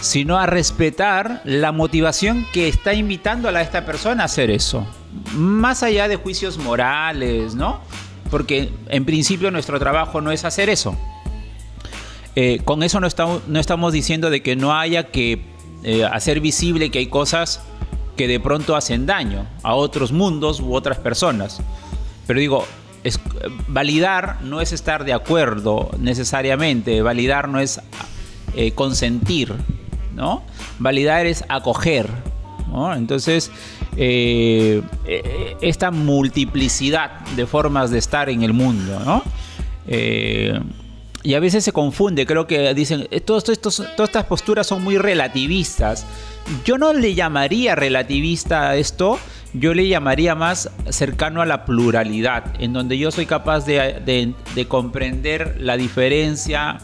sino 0.00 0.38
a 0.38 0.46
respetar 0.46 1.42
la 1.44 1.72
motivación 1.72 2.46
que 2.52 2.68
está 2.68 2.94
invitando 2.94 3.48
a 3.48 3.60
esta 3.60 3.84
persona 3.84 4.22
a 4.22 4.26
hacer 4.26 4.50
eso. 4.50 4.86
Más 5.34 5.82
allá 5.82 6.08
de 6.08 6.16
juicios 6.16 6.58
morales, 6.58 7.54
¿no? 7.54 7.80
Porque 8.30 8.72
en 8.88 9.04
principio 9.04 9.50
nuestro 9.50 9.78
trabajo 9.78 10.20
no 10.20 10.30
es 10.30 10.44
hacer 10.44 10.70
eso. 10.70 10.96
Eh, 12.36 12.60
con 12.64 12.82
eso 12.82 13.00
no 13.00 13.08
estamos, 13.08 13.42
no 13.48 13.58
estamos 13.58 13.92
diciendo 13.92 14.30
de 14.30 14.42
que 14.42 14.54
no 14.54 14.72
haya 14.72 15.08
que 15.08 15.44
eh, 15.82 16.04
hacer 16.04 16.40
visible 16.40 16.90
que 16.90 17.00
hay 17.00 17.06
cosas 17.08 17.60
que 18.16 18.28
de 18.28 18.40
pronto 18.40 18.76
hacen 18.76 19.06
daño 19.06 19.46
a 19.62 19.74
otros 19.74 20.12
mundos 20.12 20.60
u 20.60 20.74
otras 20.74 20.98
personas. 20.98 21.60
Pero 22.26 22.40
digo, 22.40 22.64
validar 23.68 24.42
no 24.42 24.60
es 24.60 24.72
estar 24.72 25.04
de 25.04 25.12
acuerdo 25.12 25.90
necesariamente, 25.98 27.02
validar 27.02 27.48
no 27.48 27.60
es 27.60 27.80
eh, 28.54 28.72
consentir, 28.72 29.54
¿no? 30.14 30.42
Validar 30.78 31.26
es 31.26 31.44
acoger, 31.48 32.08
Entonces, 32.96 33.50
eh, 33.96 34.82
eh, 35.06 35.56
esta 35.60 35.90
multiplicidad 35.90 37.20
de 37.36 37.46
formas 37.46 37.90
de 37.90 37.98
estar 37.98 38.28
en 38.28 38.42
el 38.42 38.52
mundo, 38.52 39.22
y 41.22 41.34
a 41.34 41.40
veces 41.40 41.64
se 41.64 41.72
confunde, 41.72 42.26
creo 42.26 42.46
que 42.46 42.72
dicen, 42.74 43.08
todas 43.24 43.48
estas 43.48 44.24
posturas 44.24 44.66
son 44.66 44.82
muy 44.82 44.96
relativistas. 44.98 46.06
Yo 46.64 46.78
no 46.78 46.92
le 46.92 47.14
llamaría 47.14 47.74
relativista 47.74 48.70
a 48.70 48.76
esto, 48.76 49.18
yo 49.52 49.74
le 49.74 49.86
llamaría 49.86 50.34
más 50.34 50.70
cercano 50.88 51.42
a 51.42 51.46
la 51.46 51.64
pluralidad, 51.64 52.54
en 52.58 52.72
donde 52.72 52.96
yo 52.96 53.10
soy 53.10 53.26
capaz 53.26 53.66
de, 53.66 54.34
de 54.54 54.68
comprender 54.68 55.56
la 55.60 55.76
diferencia, 55.76 56.78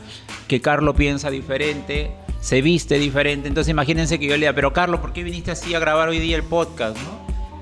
que 0.49 0.61
Carlos 0.61 0.97
piensa 0.97 1.31
diferente, 1.31 2.11
se 2.40 2.62
viste 2.62 2.99
diferente. 2.99 3.49
Entonces 3.49 3.71
imagínense 3.71 4.19
que 4.19 4.26
yo 4.26 4.33
le 4.33 4.40
diga, 4.40 4.52
pero 4.52 4.73
Carlos, 4.73 5.00
¿por 5.00 5.12
qué 5.12 5.23
viniste 5.23 5.50
así 5.50 5.75
a 5.75 5.78
grabar 5.78 6.09
hoy 6.09 6.19
día 6.19 6.37
el 6.37 6.45
podcast? 6.45 6.97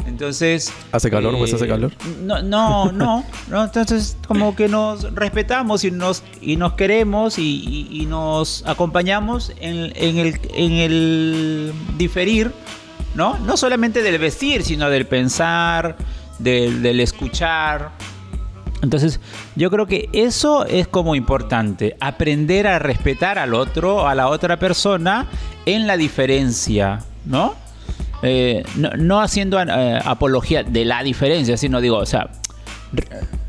Entonces... 0.06 0.73
¿Hace 0.92 1.11
calor? 1.11 1.37
pues 1.38 1.52
hace 1.54 1.66
calor? 1.66 1.92
No, 2.23 2.42
no, 2.42 2.92
no, 2.92 3.25
Entonces 3.64 4.16
como 4.26 4.54
que 4.54 4.68
nos 4.68 5.14
respetamos 5.14 5.84
y 5.84 5.90
nos, 5.90 6.23
y 6.40 6.56
nos 6.56 6.75
queremos 6.75 7.38
y, 7.38 8.06
nos 8.08 8.64
acompañamos 8.66 9.52
en, 9.61 9.92
el, 10.18 10.38
en 10.54 10.73
el 10.73 11.73
diferir, 11.96 12.52
¿no? 13.14 13.38
No 13.38 13.56
solamente 13.56 14.02
del 14.02 14.18
vestir, 14.18 14.62
sino 14.62 14.90
del 14.90 15.06
pensar, 15.06 15.96
del, 16.38 16.82
del 16.82 17.00
escuchar, 17.00 17.92
entonces, 18.84 19.18
yo 19.56 19.70
creo 19.70 19.87
que 19.87 20.11
eso 20.12 20.66
es 20.66 20.87
como 20.87 21.14
importante, 21.14 21.96
aprender 22.00 22.66
a 22.66 22.78
respetar 22.78 23.38
al 23.38 23.54
otro, 23.54 24.06
a 24.06 24.14
la 24.14 24.28
otra 24.28 24.58
persona 24.58 25.26
en 25.64 25.87
la 25.87 25.96
diferencia, 25.96 27.02
¿no? 27.25 27.54
Eh, 28.23 28.62
no, 28.76 29.21
haciendo 29.21 29.61
eh, 29.61 30.00
apología 30.04 30.62
de 30.62 30.85
la 30.85 31.02
diferencia, 31.02 31.56
sino 31.56 31.80
digo, 31.80 31.99
o 31.99 32.06
sea, 32.06 32.30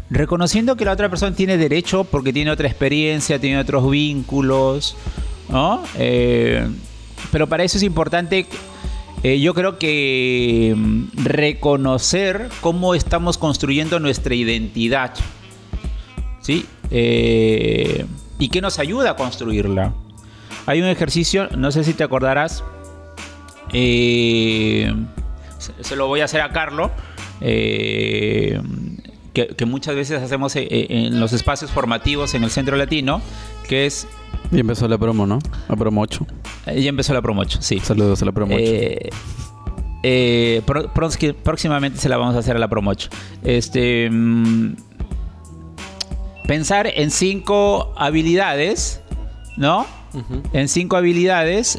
reconociendo 0.10 0.76
que 0.76 0.86
la 0.86 0.92
otra 0.92 1.10
persona 1.10 1.36
tiene 1.36 1.58
derecho 1.58 2.04
porque 2.04 2.34
tiene 2.34 2.52
otra 2.52 2.68
experiencia, 2.68 3.40
tiene 3.40 3.60
otros 3.60 3.90
vínculos, 3.90 4.98
¿no? 5.50 5.84
Eh, 5.98 6.68
pero 7.32 7.48
para 7.48 7.64
eso 7.64 7.78
es 7.78 7.84
importante 7.84 8.48
yo 9.42 9.56
creo 9.56 9.80
que 9.80 10.76
mm, 10.78 11.24
reconocer 11.24 12.48
cómo 12.62 12.94
estamos 12.94 13.40
construyendo 13.40 14.00
nuestra 14.00 14.36
identidad, 14.36 15.16
¿sí? 16.42 16.68
Y 16.92 18.50
qué 18.50 18.62
nos 18.62 18.78
ayuda 18.78 19.12
a 19.12 19.16
construirla. 19.16 19.96
Hay 20.68 20.80
un 20.84 20.90
ejercicio, 20.90 21.48
no 21.58 21.72
sé 21.72 21.84
si 21.84 21.94
te 21.94 22.04
acordarás, 22.04 22.64
eh, 23.74 24.94
se 25.82 25.96
lo 25.96 26.08
voy 26.08 26.22
a 26.22 26.26
hacer 26.26 26.42
a 26.42 26.50
Carlos, 26.50 26.92
que, 27.40 28.60
muchas 29.66 29.96
veces 29.96 30.22
hacemos 30.22 30.56
en 30.56 31.20
los 31.20 31.34
espacios 31.34 31.72
formativos 31.72 32.34
en 32.34 32.44
el 32.44 32.52
Centro 32.52 32.78
Latino, 32.78 33.22
que 33.68 33.86
es 33.86 34.08
y 34.52 34.60
empezó 34.60 34.88
la 34.88 34.98
promo, 34.98 35.26
¿no? 35.26 35.40
La 35.68 35.76
promo 35.76 36.02
8. 36.02 36.26
Eh, 36.68 36.82
ya 36.82 36.90
empezó 36.90 37.14
la 37.14 37.22
promo 37.22 37.42
8, 37.42 37.60
sí. 37.62 37.80
Saludos 37.80 38.22
a 38.22 38.26
la 38.26 38.32
promo 38.32 38.56
8. 38.56 38.64
Eh, 38.66 39.10
eh, 40.04 40.62
próximamente 41.44 42.00
se 42.00 42.10
la 42.10 42.18
vamos 42.18 42.36
a 42.36 42.40
hacer 42.40 42.56
a 42.56 42.60
la 42.60 42.68
promo 42.68 42.92
8. 42.92 43.10
Este, 43.44 44.10
mm, 44.10 44.76
pensar 46.48 46.88
en 46.88 47.12
cinco 47.12 47.94
habilidades, 47.98 49.02
¿no? 49.58 49.86
En 50.54 50.70
cinco 50.70 50.96
habilidades. 50.96 51.78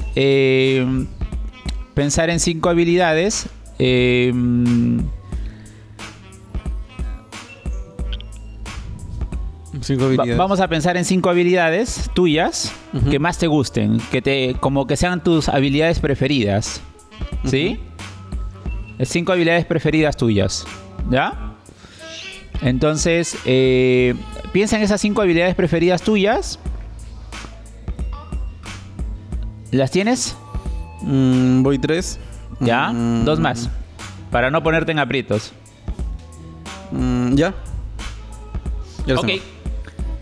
Pensar 1.97 2.29
en 2.29 2.39
cinco 2.39 2.69
habilidades. 2.69 3.49
Mm, 3.79 5.01
vamos 10.37 10.61
a 10.61 10.69
pensar 10.69 10.97
en 10.99 11.05
cinco 11.07 11.31
habilidades 11.31 12.11
tuyas 12.15 12.73
que 13.11 13.19
más 13.19 13.39
te 13.39 13.47
gusten, 13.47 13.99
que 14.11 14.21
te, 14.21 14.57
como 14.61 14.87
que 14.87 14.97
sean 14.97 15.25
tus 15.25 15.49
habilidades 15.49 15.99
preferidas. 15.99 16.83
¿Sí? 17.47 17.81
Cinco 19.03 19.33
habilidades 19.33 19.65
preferidas 19.65 20.19
tuyas. 20.19 20.67
¿Ya? 21.11 21.55
Entonces, 22.61 23.39
eh, 23.47 24.15
piensa 24.53 24.77
en 24.77 24.83
esas 24.83 25.01
cinco 25.01 25.23
habilidades 25.23 25.55
preferidas 25.55 26.03
tuyas. 26.03 26.59
¿Las 29.71 29.91
tienes? 29.91 30.37
Mm, 31.03 31.63
voy 31.63 31.79
tres. 31.79 32.19
¿Ya? 32.61 32.89
Mm. 32.89 33.25
Dos 33.25 33.41
más. 33.41 33.71
Para 34.31 34.51
no 34.51 34.63
ponerte 34.63 34.93
en 34.93 34.99
aprietos. 34.99 35.53
Mm, 36.93 37.35
ya. 37.35 37.55
ya 39.07 39.15
ok. 39.15 39.29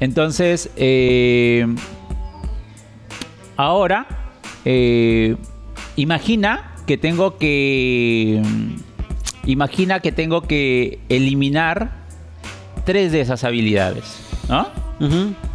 Entonces, 0.00 0.70
eh, 0.76 1.66
ahora, 3.56 4.06
eh, 4.64 5.36
imagina 5.96 6.74
que 6.86 6.98
tengo 6.98 7.38
que. 7.38 8.42
Imagina 9.46 10.00
que 10.00 10.10
tengo 10.12 10.42
que 10.42 11.00
eliminar 11.08 12.04
tres 12.84 13.12
de 13.12 13.20
esas 13.20 13.44
habilidades. 13.44 14.20
¿No? 14.48 14.68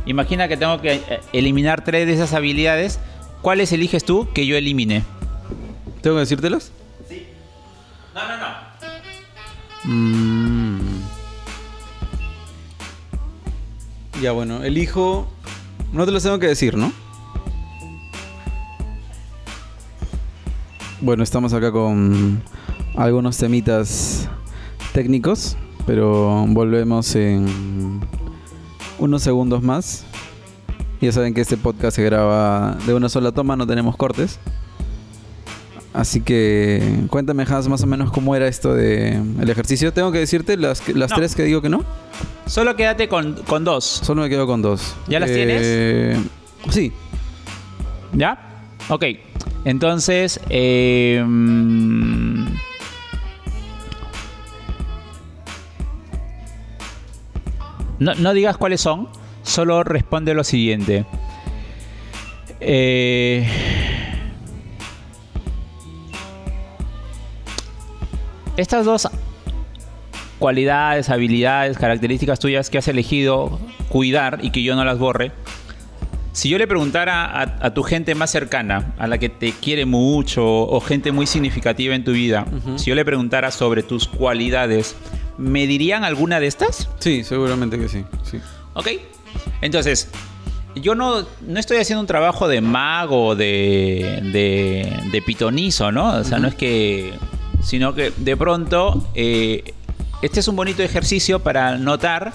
Imagina 0.05 0.47
que 0.47 0.57
tengo 0.57 0.81
que 0.81 0.93
eh, 0.95 1.19
eliminar 1.33 1.83
tres 1.83 2.07
de 2.07 2.13
esas 2.13 2.33
habilidades. 2.33 2.99
¿Cuáles 3.41 3.71
eliges 3.71 4.03
tú 4.03 4.27
que 4.33 4.45
yo 4.45 4.55
elimine? 4.57 5.03
¿Tengo 6.01 6.17
que 6.17 6.21
decírtelas? 6.21 6.71
Sí. 7.07 7.27
No, 8.13 8.21
no, 8.27 8.37
no. 8.37 8.47
Mmm. 9.85 10.79
Ya 14.21 14.31
bueno, 14.33 14.63
el 14.63 14.77
hijo... 14.77 15.29
No 15.93 16.05
te 16.05 16.11
lo 16.11 16.19
tengo 16.19 16.37
que 16.37 16.47
decir, 16.47 16.77
¿no? 16.77 16.91
Bueno, 21.01 21.23
estamos 21.23 21.53
acá 21.53 21.71
con 21.71 22.43
algunos 22.95 23.37
temitas 23.37 24.27
técnicos, 24.93 25.55
pero 25.87 26.45
volvemos 26.49 27.15
en 27.15 28.01
unos 28.99 29.23
segundos 29.23 29.63
más. 29.63 30.05
Ya 31.01 31.11
saben 31.11 31.33
que 31.33 31.41
este 31.41 31.55
podcast 31.57 31.95
se 31.95 32.03
graba 32.03 32.77
de 32.85 32.93
una 32.93 33.07
sola 33.09 33.31
toma, 33.31 33.55
no 33.55 33.65
tenemos 33.65 33.95
cortes. 33.95 34.39
Así 35.93 36.21
que 36.21 37.05
cuéntame, 37.09 37.43
Hans, 37.49 37.67
más 37.67 37.81
o 37.83 37.87
menos 37.87 38.11
cómo 38.11 38.35
era 38.35 38.47
esto 38.47 38.73
de 38.75 39.15
el 39.41 39.49
ejercicio. 39.49 39.91
Tengo 39.93 40.11
que 40.11 40.19
decirte 40.19 40.55
las, 40.57 40.87
las 40.89 41.09
No. 41.11 41.15
tres 41.15 41.35
que 41.35 41.43
digo 41.43 41.61
que 41.61 41.69
no. 41.69 41.83
Solo 42.45 42.75
quédate 42.75 43.07
con, 43.07 43.33
con 43.47 43.63
dos. 43.63 43.85
Solo 43.85 44.21
me 44.23 44.29
quedo 44.29 44.45
con 44.45 44.61
dos. 44.61 44.95
¿Ya 45.07 45.19
las 45.19 45.31
tienes? 45.31 46.17
Sí. 46.69 46.91
¿Ya? 48.13 48.61
Ok. 48.89 49.05
Entonces, 49.65 50.39
eh, 50.49 51.23
no, 57.99 58.13
no 58.15 58.33
digas 58.33 58.57
cuáles 58.57 58.81
son, 58.81 59.09
solo 59.49 59.83
responde 59.83 60.33
lo 60.33 60.43
siguiente. 60.43 61.05
Eh, 62.61 63.47
estas 68.57 68.85
dos 68.85 69.09
cualidades, 70.37 71.09
habilidades, 71.09 71.77
características 71.77 72.39
tuyas 72.39 72.69
que 72.69 72.77
has 72.77 72.87
elegido 72.87 73.59
cuidar 73.89 74.39
y 74.41 74.51
que 74.51 74.63
yo 74.63 74.75
no 74.75 74.85
las 74.85 74.99
borre, 74.99 75.31
si 76.31 76.47
yo 76.47 76.57
le 76.57 76.67
preguntara 76.67 77.25
a, 77.25 77.65
a 77.65 77.73
tu 77.73 77.83
gente 77.83 78.15
más 78.15 78.29
cercana, 78.29 78.93
a 78.97 79.07
la 79.07 79.17
que 79.17 79.29
te 79.29 79.51
quiere 79.51 79.85
mucho 79.85 80.45
o 80.45 80.79
gente 80.79 81.11
muy 81.11 81.27
significativa 81.27 81.95
en 81.95 82.03
tu 82.03 82.11
vida, 82.11 82.45
si 82.77 82.85
yo 82.85 82.95
le 82.95 83.03
preguntara 83.03 83.51
sobre 83.51 83.83
tus 83.83 84.07
cualidades, 84.07 84.95
¿me 85.37 85.67
dirían 85.67 86.03
alguna 86.03 86.39
de 86.39 86.47
estas? 86.47 86.89
Sí, 86.99 87.23
seguramente 87.23 87.77
que 87.79 87.89
sí. 87.89 88.05
sí. 88.23 88.39
¿Ok? 88.73 88.87
Entonces, 89.61 90.09
yo 90.75 90.95
no, 90.95 91.25
no 91.41 91.59
estoy 91.59 91.77
haciendo 91.77 92.01
un 92.01 92.07
trabajo 92.07 92.47
de 92.47 92.61
mago, 92.61 93.35
de, 93.35 94.19
de, 94.31 95.11
de 95.11 95.21
pitonizo, 95.21 95.91
¿no? 95.91 96.15
O 96.17 96.23
sea, 96.23 96.39
no 96.39 96.47
es 96.47 96.55
que... 96.55 97.13
Sino 97.61 97.93
que 97.93 98.13
de 98.15 98.37
pronto, 98.37 99.05
eh, 99.15 99.73
este 100.21 100.39
es 100.39 100.47
un 100.47 100.55
bonito 100.55 100.81
ejercicio 100.81 101.39
para 101.39 101.77
notar 101.77 102.31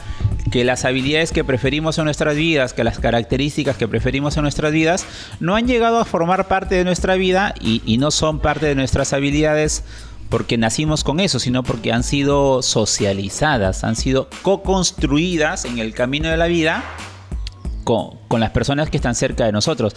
que 0.52 0.64
las 0.64 0.84
habilidades 0.84 1.32
que 1.32 1.44
preferimos 1.44 1.96
en 1.96 2.04
nuestras 2.04 2.36
vidas, 2.36 2.74
que 2.74 2.84
las 2.84 2.98
características 2.98 3.76
que 3.78 3.88
preferimos 3.88 4.36
en 4.36 4.42
nuestras 4.42 4.70
vidas, 4.70 5.06
no 5.40 5.56
han 5.56 5.66
llegado 5.66 5.98
a 5.98 6.04
formar 6.04 6.46
parte 6.46 6.74
de 6.74 6.84
nuestra 6.84 7.14
vida 7.14 7.54
y, 7.58 7.80
y 7.86 7.96
no 7.96 8.10
son 8.10 8.38
parte 8.38 8.66
de 8.66 8.74
nuestras 8.74 9.14
habilidades 9.14 9.82
porque 10.28 10.58
nacimos 10.58 11.04
con 11.04 11.20
eso, 11.20 11.38
sino 11.38 11.62
porque 11.62 11.92
han 11.92 12.02
sido 12.02 12.62
socializadas, 12.62 13.84
han 13.84 13.96
sido 13.96 14.28
co-construidas 14.42 15.64
en 15.64 15.78
el 15.78 15.94
camino 15.94 16.28
de 16.28 16.36
la 16.36 16.46
vida 16.46 16.84
con, 17.84 18.18
con 18.28 18.40
las 18.40 18.50
personas 18.50 18.90
que 18.90 18.96
están 18.96 19.14
cerca 19.14 19.44
de 19.44 19.52
nosotros. 19.52 19.94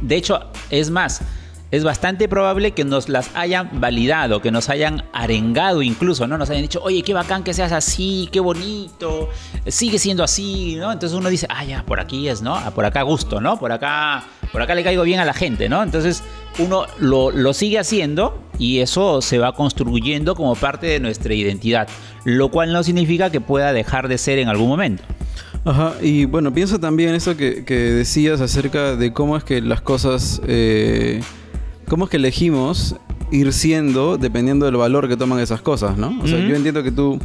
De 0.00 0.16
hecho, 0.16 0.40
es 0.70 0.90
más, 0.90 1.22
es 1.70 1.84
bastante 1.84 2.28
probable 2.28 2.72
que 2.72 2.84
nos 2.84 3.08
las 3.08 3.30
hayan 3.34 3.80
validado, 3.80 4.42
que 4.42 4.50
nos 4.50 4.68
hayan 4.68 5.04
arengado 5.12 5.82
incluso, 5.82 6.26
¿no? 6.26 6.36
Nos 6.36 6.50
hayan 6.50 6.62
dicho, 6.62 6.80
oye, 6.82 7.02
qué 7.02 7.14
bacán 7.14 7.44
que 7.44 7.54
seas 7.54 7.70
así, 7.70 8.28
qué 8.32 8.40
bonito, 8.40 9.28
sigue 9.68 9.98
siendo 9.98 10.24
así, 10.24 10.76
¿no? 10.76 10.90
Entonces 10.90 11.16
uno 11.16 11.28
dice, 11.28 11.46
ah, 11.48 11.64
ya, 11.64 11.84
por 11.84 12.00
aquí 12.00 12.28
es, 12.28 12.42
¿no? 12.42 12.56
Ah, 12.56 12.72
por 12.72 12.84
acá 12.84 13.02
gusto, 13.02 13.40
¿no? 13.40 13.58
Por 13.58 13.70
acá, 13.70 14.24
por 14.50 14.62
acá 14.62 14.74
le 14.74 14.82
caigo 14.82 15.04
bien 15.04 15.20
a 15.20 15.24
la 15.24 15.32
gente, 15.32 15.68
¿no? 15.68 15.82
Entonces 15.82 16.24
uno 16.58 16.86
lo, 16.98 17.30
lo 17.30 17.54
sigue 17.54 17.78
haciendo 17.78 18.42
y 18.58 18.80
eso 18.80 19.22
se 19.22 19.38
va 19.38 19.54
construyendo 19.54 20.34
como 20.34 20.54
parte 20.54 20.86
de 20.86 21.00
nuestra 21.00 21.34
identidad, 21.34 21.88
lo 22.24 22.50
cual 22.50 22.72
no 22.72 22.82
significa 22.82 23.30
que 23.30 23.40
pueda 23.40 23.72
dejar 23.72 24.08
de 24.08 24.18
ser 24.18 24.38
en 24.38 24.48
algún 24.48 24.68
momento. 24.68 25.02
Ajá, 25.64 25.94
y 26.00 26.24
bueno, 26.24 26.52
pienso 26.54 26.78
también 26.78 27.14
eso 27.14 27.36
que, 27.36 27.64
que 27.64 27.74
decías 27.74 28.40
acerca 28.40 28.96
de 28.96 29.12
cómo 29.12 29.36
es 29.36 29.44
que 29.44 29.60
las 29.60 29.80
cosas, 29.82 30.40
eh, 30.46 31.20
cómo 31.86 32.04
es 32.04 32.10
que 32.10 32.16
elegimos 32.16 32.96
ir 33.30 33.52
siendo 33.52 34.16
dependiendo 34.16 34.66
del 34.66 34.76
valor 34.76 35.08
que 35.08 35.16
toman 35.16 35.38
esas 35.40 35.60
cosas, 35.60 35.96
¿no? 35.96 36.18
O 36.22 36.26
sea, 36.26 36.38
yo 36.38 36.56
entiendo 36.56 36.82
que 36.82 36.90
tú 36.90 37.18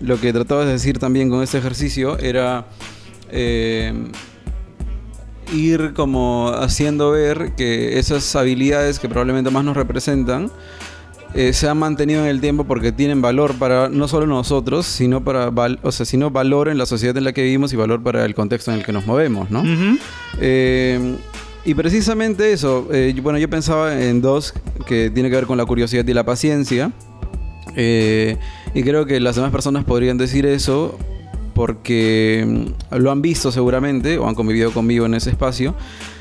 lo 0.00 0.20
que 0.20 0.32
tratabas 0.32 0.66
de 0.66 0.72
decir 0.72 0.98
también 0.98 1.30
con 1.30 1.42
este 1.42 1.58
ejercicio 1.58 2.18
era 2.18 2.66
eh, 3.30 4.10
ir 5.52 5.92
como 5.94 6.48
haciendo 6.48 7.10
ver 7.10 7.52
que 7.56 7.98
esas 7.98 8.34
habilidades 8.36 8.98
que 8.98 9.08
probablemente 9.08 9.50
más 9.50 9.64
nos 9.64 9.76
representan, 9.76 10.50
eh, 11.34 11.52
se 11.52 11.68
han 11.68 11.78
mantenido 11.78 12.22
en 12.22 12.28
el 12.30 12.40
tiempo 12.40 12.64
porque 12.64 12.92
tienen 12.92 13.20
valor 13.20 13.54
para 13.54 13.88
no 13.88 14.08
solo 14.08 14.26
nosotros, 14.26 14.86
sino 14.86 15.22
para 15.22 15.50
val- 15.50 15.78
o 15.82 15.92
sea, 15.92 16.06
sino 16.06 16.30
valor 16.30 16.68
en 16.68 16.78
la 16.78 16.86
sociedad 16.86 17.16
en 17.16 17.24
la 17.24 17.32
que 17.32 17.42
vivimos 17.42 17.72
y 17.72 17.76
valor 17.76 18.02
para 18.02 18.24
el 18.24 18.34
contexto 18.34 18.70
en 18.72 18.78
el 18.78 18.84
que 18.84 18.92
nos 18.92 19.06
movemos, 19.06 19.50
¿no? 19.50 19.62
Eh, 20.40 21.16
y 21.64 21.74
precisamente 21.74 22.52
eso, 22.52 22.88
eh, 22.92 23.14
bueno, 23.22 23.38
yo 23.38 23.50
pensaba 23.50 24.00
en 24.02 24.22
dos 24.22 24.54
que 24.86 25.10
tiene 25.10 25.28
que 25.28 25.34
ver 25.36 25.46
con 25.46 25.58
la 25.58 25.64
curiosidad 25.66 26.06
y 26.06 26.14
la 26.14 26.24
paciencia. 26.24 26.92
Y 27.76 28.82
creo 28.82 29.04
que 29.04 29.20
las 29.20 29.36
demás 29.36 29.50
personas 29.50 29.84
podrían 29.84 30.16
decir 30.16 30.46
eso 30.46 30.96
porque 31.56 32.44
mm, 32.46 32.96
lo 32.98 33.10
han 33.10 33.22
visto 33.22 33.50
seguramente 33.50 34.18
o 34.18 34.28
han 34.28 34.36
convivido 34.36 34.70
conmigo 34.70 35.06
en 35.06 35.14
ese 35.14 35.30
espacio. 35.30 35.74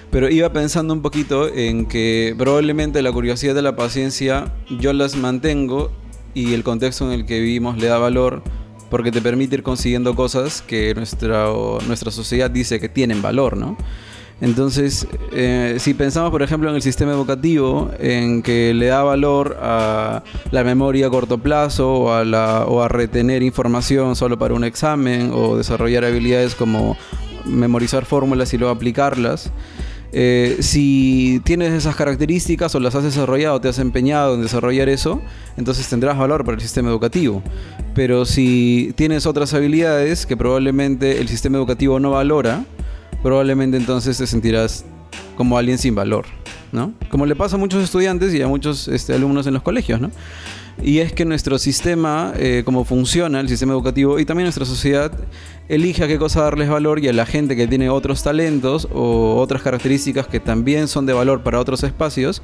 Pero 0.10 0.30
iba 0.30 0.52
pensando 0.54 0.94
un 0.94 1.02
poquito 1.02 1.54
en 1.54 1.88
que 1.88 2.34
probablemente 2.38 3.02
la 3.02 3.12
curiosidad 3.12 3.56
y 3.58 3.62
la 3.62 3.76
paciencia 3.76 4.54
yo 4.80 4.94
las 4.94 5.18
mantengo 5.18 5.92
y 6.34 6.54
el 6.54 6.64
contexto 6.64 7.06
en 7.06 7.20
el 7.20 7.26
que 7.26 7.42
vivimos 7.42 7.78
le 7.78 7.88
da 7.88 7.98
valor 7.98 8.42
porque 8.90 9.12
te 9.12 9.22
permite 9.22 9.56
ir 9.56 9.64
consiguiendo 9.64 10.16
cosas 10.16 10.62
que 10.62 10.94
nuestra, 10.96 11.50
nuestra 11.86 12.12
sociedad 12.12 12.50
dice 12.50 12.80
que 12.80 12.88
tienen 12.88 13.22
valor, 13.22 13.58
¿no? 13.58 13.76
Entonces, 14.42 15.08
eh, 15.32 15.78
si 15.80 15.94
pensamos, 15.94 16.30
por 16.30 16.44
ejemplo, 16.44 16.70
en 16.70 16.76
el 16.76 16.82
sistema 16.82 17.12
educativo, 17.14 17.90
en 18.00 18.42
que 18.42 18.74
le 18.74 18.88
da 18.88 19.02
valor 19.02 19.58
a 19.62 20.24
la 20.52 20.64
memoria 20.64 21.08
a 21.08 21.10
corto 21.10 21.38
plazo 21.38 21.94
o 21.94 22.12
a, 22.82 22.88
retener 22.90 23.44
información 23.44 24.16
solo 24.16 24.38
para 24.38 24.54
un 24.54 24.64
examen 24.64 25.32
o 25.34 25.58
desarrollar 25.58 26.04
habilidades 26.04 26.54
como 26.54 26.98
memorizar 27.46 28.06
fórmulas 28.06 28.54
y 28.54 28.58
luego 28.58 28.74
aplicarlas, 28.74 29.52
eh, 30.12 30.58
si 30.60 31.42
tienes 31.44 31.74
esas 31.74 31.96
características 31.96 32.74
o 32.76 32.80
las 32.80 32.96
has 32.96 33.04
desarrollado, 33.04 33.60
te 33.60 33.68
has 33.68 33.80
empeñado 33.80 34.36
en 34.36 34.42
desarrollar 34.42 34.88
eso, 34.90 35.22
entonces 35.58 35.88
tendrás 35.90 36.18
valor 36.18 36.46
para 36.46 36.56
el 36.56 36.62
sistema 36.62 36.90
educativo. 36.90 37.42
Pero 37.94 38.26
si 38.26 38.94
tienes 38.96 39.26
otras 39.26 39.54
habilidades 39.54 40.26
que 40.26 40.38
probablemente 40.38 41.20
el 41.20 41.28
sistema 41.28 41.58
educativo 41.58 42.00
no 42.00 42.12
valora, 42.12 42.66
probablemente 43.26 43.76
entonces 43.76 44.20
te 44.20 44.28
sentirás 44.28 44.86
como 45.36 45.58
alguien 45.58 45.80
sin 45.80 45.96
valor, 45.96 46.28
¿no? 46.72 46.94
Como 47.10 47.26
le 47.26 47.36
pasa 47.36 47.56
a 47.56 47.58
muchos 47.58 47.84
estudiantes 47.84 48.32
y 48.36 48.42
a 48.44 48.48
muchos 48.48 48.88
este, 48.88 49.16
alumnos 49.16 49.48
en 49.48 49.56
los 49.56 49.64
colegios, 49.64 50.00
¿no? 50.00 50.12
Y 50.84 51.00
es 51.00 51.12
que 51.12 51.26
nuestro 51.26 51.58
sistema, 51.58 52.34
eh, 52.38 52.62
como 52.64 52.86
funciona 52.86 53.40
el 53.40 53.50
sistema 53.50 53.74
educativo 53.74 54.20
y 54.20 54.26
también 54.26 54.46
nuestra 54.46 54.64
sociedad, 54.64 55.12
elige 55.70 56.04
a 56.04 56.08
qué 56.08 56.20
cosa 56.20 56.44
darles 56.44 56.70
valor 56.70 57.00
y 57.00 57.08
a 57.08 57.14
la 57.14 57.26
gente 57.26 57.56
que 57.56 57.66
tiene 57.66 57.90
otros 57.90 58.22
talentos 58.22 58.88
o 58.94 59.38
otras 59.38 59.64
características 59.64 60.28
que 60.28 60.40
también 60.40 60.88
son 60.88 61.08
de 61.08 61.14
valor 61.14 61.42
para 61.42 61.60
otros 61.60 61.82
espacios, 61.82 62.44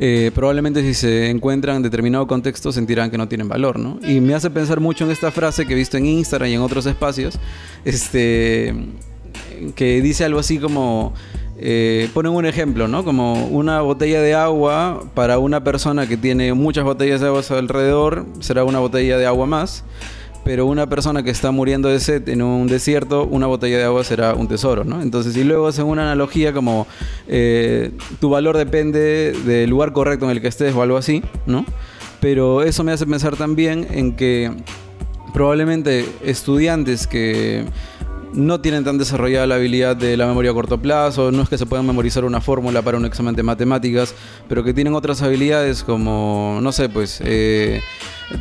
eh, 0.00 0.32
probablemente 0.34 0.82
si 0.82 0.94
se 0.94 1.30
encuentran 1.30 1.76
en 1.76 1.82
determinado 1.84 2.26
contexto 2.26 2.72
sentirán 2.72 3.12
que 3.12 3.16
no 3.16 3.28
tienen 3.28 3.48
valor, 3.48 3.78
¿no? 3.78 4.00
Y 4.02 4.18
me 4.18 4.34
hace 4.34 4.50
pensar 4.50 4.80
mucho 4.80 5.04
en 5.04 5.12
esta 5.12 5.30
frase 5.30 5.66
que 5.66 5.74
he 5.74 5.76
visto 5.76 5.96
en 5.96 6.06
Instagram 6.06 6.50
y 6.50 6.54
en 6.54 6.62
otros 6.62 6.84
espacios, 6.86 7.38
este, 7.84 8.74
que 9.74 10.00
dice 10.02 10.24
algo 10.24 10.40
así 10.40 10.58
como, 10.58 11.14
eh, 11.58 12.08
ponen 12.12 12.32
un 12.32 12.44
ejemplo, 12.44 12.88
¿no? 12.88 13.04
Como 13.04 13.46
una 13.46 13.82
botella 13.82 14.20
de 14.20 14.34
agua 14.34 15.04
para 15.14 15.38
una 15.38 15.62
persona 15.62 16.08
que 16.08 16.16
tiene 16.16 16.54
muchas 16.54 16.84
botellas 16.84 17.20
de 17.20 17.28
agua 17.28 17.42
alrededor 17.50 18.26
será 18.40 18.64
una 18.64 18.80
botella 18.80 19.16
de 19.18 19.26
agua 19.26 19.46
más. 19.46 19.84
Pero 20.44 20.66
una 20.66 20.88
persona 20.88 21.22
que 21.22 21.30
está 21.30 21.52
muriendo 21.52 21.88
de 21.88 22.00
sed 22.00 22.28
en 22.28 22.42
un 22.42 22.66
desierto, 22.66 23.24
una 23.26 23.46
botella 23.46 23.78
de 23.78 23.84
agua 23.84 24.02
será 24.02 24.34
un 24.34 24.48
tesoro, 24.48 24.82
¿no? 24.82 25.00
Entonces, 25.00 25.36
y 25.36 25.44
luego 25.44 25.68
hacen 25.68 25.84
una 25.84 26.02
analogía 26.02 26.52
como 26.52 26.88
eh, 27.28 27.92
tu 28.18 28.28
valor 28.28 28.56
depende 28.56 29.32
del 29.46 29.70
lugar 29.70 29.92
correcto 29.92 30.24
en 30.24 30.32
el 30.32 30.40
que 30.40 30.48
estés 30.48 30.74
o 30.74 30.82
algo 30.82 30.96
así, 30.96 31.22
¿no? 31.46 31.64
Pero 32.20 32.62
eso 32.62 32.82
me 32.82 32.90
hace 32.90 33.06
pensar 33.06 33.36
también 33.36 33.86
en 33.90 34.16
que 34.16 34.50
probablemente 35.32 36.06
estudiantes 36.24 37.06
que 37.06 37.64
no 38.32 38.60
tienen 38.60 38.84
tan 38.84 38.98
desarrollada 38.98 39.46
la 39.46 39.56
habilidad 39.56 39.96
de 39.96 40.16
la 40.16 40.26
memoria 40.26 40.50
a 40.50 40.54
corto 40.54 40.80
plazo, 40.80 41.30
no 41.30 41.42
es 41.42 41.48
que 41.48 41.58
se 41.58 41.66
puedan 41.66 41.86
memorizar 41.86 42.24
una 42.24 42.40
fórmula 42.40 42.82
para 42.82 42.96
un 42.96 43.04
examen 43.04 43.34
de 43.34 43.42
matemáticas, 43.42 44.14
pero 44.48 44.64
que 44.64 44.72
tienen 44.72 44.94
otras 44.94 45.22
habilidades 45.22 45.82
como, 45.82 46.58
no 46.62 46.72
sé, 46.72 46.88
pues, 46.88 47.20
eh, 47.24 47.82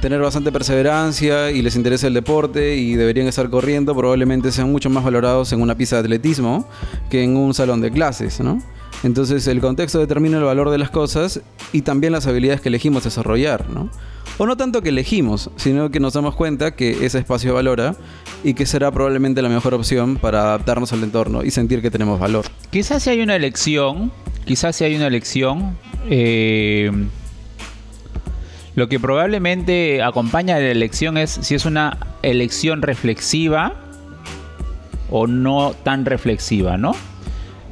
tener 0.02 0.22
bastante 0.22 0.52
perseverancia 0.52 1.52
y 1.52 1.62
les 1.62 1.76
interesa 1.76 2.08
el 2.08 2.14
deporte 2.14 2.76
y 2.76 2.96
deberían 2.96 3.28
estar 3.28 3.50
corriendo, 3.50 3.96
probablemente 3.96 4.52
sean 4.52 4.72
mucho 4.72 4.90
más 4.90 5.04
valorados 5.04 5.52
en 5.52 5.62
una 5.62 5.76
pista 5.76 5.98
de 5.98 6.02
atletismo 6.02 6.68
que 7.10 7.24
en 7.24 7.36
un 7.36 7.54
salón 7.54 7.82
de 7.82 7.92
clases, 7.92 8.40
¿no? 8.40 8.62
Entonces 9.04 9.48
el 9.48 9.60
contexto 9.62 10.00
determina 10.00 10.38
el 10.38 10.44
valor 10.44 10.70
de 10.70 10.78
las 10.78 10.90
cosas 10.90 11.42
y 11.74 11.82
también 11.82 12.14
las 12.14 12.28
habilidades 12.28 12.62
que 12.62 12.70
elegimos 12.70 13.04
desarrollar, 13.04 13.70
¿no? 13.70 13.90
O 14.38 14.46
no 14.46 14.58
tanto 14.58 14.82
que 14.82 14.90
elegimos, 14.90 15.50
sino 15.56 15.92
que 15.92 16.00
nos 16.00 16.14
damos 16.14 16.36
cuenta 16.36 16.76
que 16.76 17.06
ese 17.06 17.20
espacio 17.20 17.54
valora 17.54 17.96
y 18.44 18.54
que 18.54 18.66
será 18.66 18.92
probablemente 18.92 19.42
la 19.42 19.50
mejor 19.50 19.74
opción 19.74 20.18
para 20.18 20.42
adaptarnos 20.42 20.94
al 20.94 21.04
entorno 21.04 21.44
y 21.44 21.52
sentir 21.52 21.82
que 21.82 21.92
tenemos 21.92 22.20
valor. 22.20 22.46
Quizás 22.70 23.04
si 23.04 23.10
hay 23.10 23.22
una 23.22 23.36
elección, 23.36 24.12
quizás 24.46 24.76
si 24.76 24.84
hay 24.84 24.96
una 24.96 25.08
elección, 25.08 25.78
eh, 26.10 26.92
lo 28.76 28.88
que 28.88 29.00
probablemente 29.00 30.02
acompaña 30.02 30.56
a 30.56 30.60
la 30.60 30.70
elección 30.70 31.18
es 31.18 31.32
si 31.32 31.56
es 31.56 31.66
una 31.66 31.98
elección 32.22 32.82
reflexiva 32.82 33.74
o 35.10 35.28
no 35.28 35.74
tan 35.84 36.06
reflexiva, 36.06 36.78
¿no? 36.78 36.96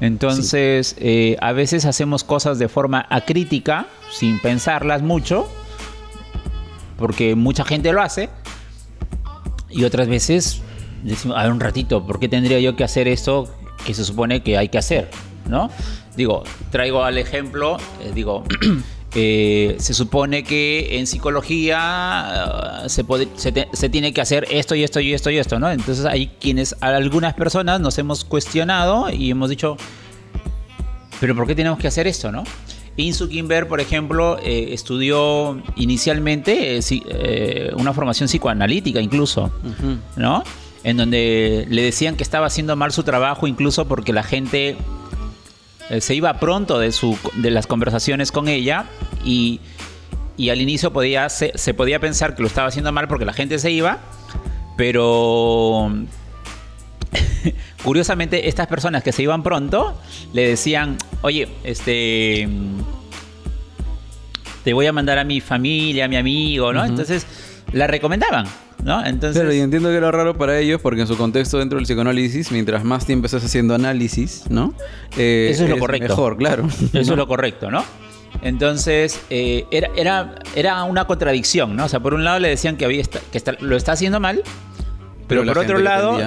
Entonces, 0.01 0.95
eh, 0.99 1.35
a 1.41 1.51
veces 1.51 1.85
hacemos 1.85 2.23
cosas 2.23 2.57
de 2.59 2.69
forma 2.69 3.05
acrítica, 3.09 3.87
sin 4.11 4.39
pensarlas 4.39 5.01
mucho, 5.01 5.47
porque 6.97 7.35
mucha 7.35 7.65
gente 7.65 7.91
lo 7.91 8.01
hace, 8.01 8.29
y 9.69 9.83
otras 9.83 10.07
veces 10.07 10.61
decimos, 11.03 11.37
a 11.37 11.43
ver 11.43 11.51
un 11.51 11.59
ratito, 11.59 12.05
¿por 12.05 12.19
qué 12.19 12.27
tendría 12.27 12.59
yo 12.59 12.75
que 12.75 12.83
hacer 12.83 13.07
esto 13.07 13.53
que 13.85 13.93
se 13.93 14.03
supone 14.05 14.41
que 14.41 14.57
hay 14.57 14.69
que 14.69 14.77
hacer? 14.77 15.09
¿No? 15.47 15.69
Digo, 16.15 16.43
traigo 16.71 17.03
al 17.03 17.17
ejemplo, 17.17 17.77
eh, 18.01 18.11
digo, 18.13 18.43
Eh, 19.15 19.75
se 19.79 19.95
supone 19.95 20.43
que 20.43 20.99
en 20.99 21.07
psicología 21.07 22.83
uh, 22.85 22.89
se, 22.89 23.03
se, 23.35 23.67
se, 23.73 23.89
tiene 23.89 24.13
que 24.13 24.21
hacer 24.21 24.45
esto 24.51 24.75
y 24.75 24.83
esto 24.83 24.99
y 24.99 25.13
esto 25.13 25.31
y 25.31 25.37
esto, 25.37 25.57
¿no? 25.57 25.71
Entonces 25.71 26.05
hay 26.05 26.27
quienes, 26.39 26.75
algunas 26.79 27.33
personas 27.33 27.81
nos 27.81 27.97
hemos 27.97 28.23
cuestionado 28.23 29.09
y 29.09 29.31
hemos 29.31 29.49
dicho, 29.49 29.77
pero 31.19 31.35
¿por 31.35 31.47
qué 31.47 31.55
tenemos 31.55 31.79
que 31.79 31.87
hacer 31.87 32.05
esto, 32.05 32.31
no? 32.31 32.43
Insu 32.99 33.29
Kimber, 33.29 33.67
por 33.67 33.79
ejemplo, 33.79 34.37
eh, 34.43 34.69
estudió 34.71 35.61
inicialmente 35.75 36.77
eh, 36.77 36.81
eh, 37.09 37.71
una 37.77 37.93
formación 37.93 38.27
psicoanalítica 38.27 39.01
incluso, 39.01 39.45
uh 39.63 39.67
-huh. 39.67 39.97
¿no? 40.17 40.43
En 40.83 40.97
donde 40.97 41.65
le 41.69 41.81
decían 41.83 42.15
que 42.15 42.23
estaba 42.23 42.47
haciendo 42.47 42.75
mal 42.75 42.91
su 42.91 43.03
trabajo 43.03 43.47
incluso 43.47 43.85
porque 43.85 44.13
la 44.13 44.23
gente 44.23 44.77
eh, 45.89 46.01
se 46.01 46.15
iba 46.15 46.39
pronto 46.39 46.79
de, 46.79 46.91
su, 46.91 47.17
de 47.35 47.51
las 47.51 47.67
conversaciones 47.67 48.31
con 48.31 48.47
ella 48.47 48.85
y, 49.25 49.59
y 50.37 50.49
al 50.49 50.61
inicio 50.61 50.93
podía, 50.93 51.29
se, 51.29 51.51
se, 51.55 51.73
podía 51.73 51.99
pensar 51.99 52.35
que 52.35 52.41
lo 52.41 52.47
estaba 52.47 52.67
haciendo 52.67 52.91
mal 52.91 53.07
porque 53.07 53.25
la 53.25 53.33
gente 53.33 53.59
se 53.59 53.71
iba, 53.71 53.99
pero 54.77 55.91
curiosamente 57.83 58.47
estas 58.47 58.67
personas 58.67 59.03
que 59.03 59.11
se 59.11 59.23
iban 59.23 59.43
pronto 59.43 59.99
le 60.33 60.47
decían, 60.47 60.97
oye, 61.21 61.47
este... 61.63 62.47
Te 64.63 64.73
voy 64.73 64.85
a 64.87 64.91
mandar 64.91 65.17
a 65.17 65.23
mi 65.23 65.39
familia, 65.39 66.05
a 66.05 66.07
mi 66.09 66.17
amigo, 66.17 66.73
¿no? 66.73 66.81
Uh 66.81 66.83
-huh. 66.83 66.89
Entonces 66.89 67.25
la 67.71 67.87
recomendaban. 67.87 68.45
¿No? 68.83 69.05
Entonces... 69.05 69.41
Claro, 69.41 69.53
y 69.53 69.59
entiendo 69.59 69.89
que 69.89 69.95
era 69.95 70.11
raro 70.11 70.37
para 70.37 70.57
ellos 70.57 70.79
porque 70.81 71.01
en 71.01 71.07
su 71.07 71.17
contexto 71.17 71.57
dentro 71.57 71.77
del 71.77 71.85
psicoanálisis, 71.85 72.51
mientras 72.51 72.83
más 72.83 73.05
tiempo 73.05 73.25
estás 73.25 73.43
haciendo 73.43 73.75
análisis, 73.75 74.45
¿no? 74.49 74.73
Eh, 75.17 75.49
Eso 75.51 75.63
es 75.63 75.69
lo 75.69 75.75
es 75.75 75.81
correcto. 75.81 76.07
Mejor, 76.07 76.37
claro. 76.37 76.67
Eso 76.67 76.89
¿no? 76.93 76.99
es 76.99 77.07
lo 77.09 77.27
correcto, 77.27 77.69
¿no? 77.69 77.83
Entonces, 78.41 79.19
eh, 79.29 79.65
era, 79.71 79.89
era, 79.95 80.35
era 80.55 80.83
una 80.83 81.05
contradicción, 81.05 81.75
¿no? 81.75 81.85
O 81.85 81.89
sea, 81.89 81.99
por 81.99 82.13
un 82.13 82.23
lado 82.23 82.39
le 82.39 82.49
decían 82.49 82.77
que, 82.77 82.85
había 82.85 83.03
que 83.03 83.37
está, 83.37 83.53
lo 83.59 83.75
está 83.75 83.93
haciendo 83.93 84.19
mal, 84.19 84.43
pero, 85.27 85.41
pero 85.41 85.53
por 85.53 85.63
otro 85.63 85.79
lado, 85.79 86.17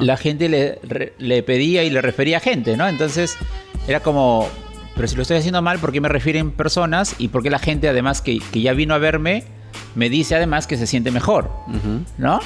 la 0.00 0.16
gente 0.16 0.48
le, 0.48 0.78
le, 1.18 1.42
pedía 1.42 1.82
y 1.84 1.90
le 1.90 2.02
refería 2.02 2.38
a 2.38 2.40
gente, 2.40 2.76
¿no? 2.76 2.88
Entonces, 2.88 3.36
era 3.86 4.00
como, 4.00 4.48
pero 4.96 5.08
si 5.08 5.16
lo 5.16 5.22
estoy 5.22 5.38
haciendo 5.38 5.62
mal, 5.62 5.78
¿por 5.78 5.92
qué 5.92 6.00
me 6.00 6.08
refieren 6.08 6.50
personas? 6.50 7.14
Y 7.18 7.28
por 7.28 7.42
qué 7.42 7.50
la 7.50 7.58
gente, 7.58 7.88
además, 7.88 8.20
que, 8.20 8.40
que 8.52 8.60
ya 8.60 8.72
vino 8.72 8.94
a 8.94 8.98
verme, 8.98 9.44
me 9.94 10.08
dice 10.08 10.34
además 10.36 10.66
que 10.66 10.76
se 10.76 10.86
siente 10.86 11.10
mejor, 11.10 11.50
uh 11.66 11.72
-huh. 11.72 12.04
¿no? 12.18 12.40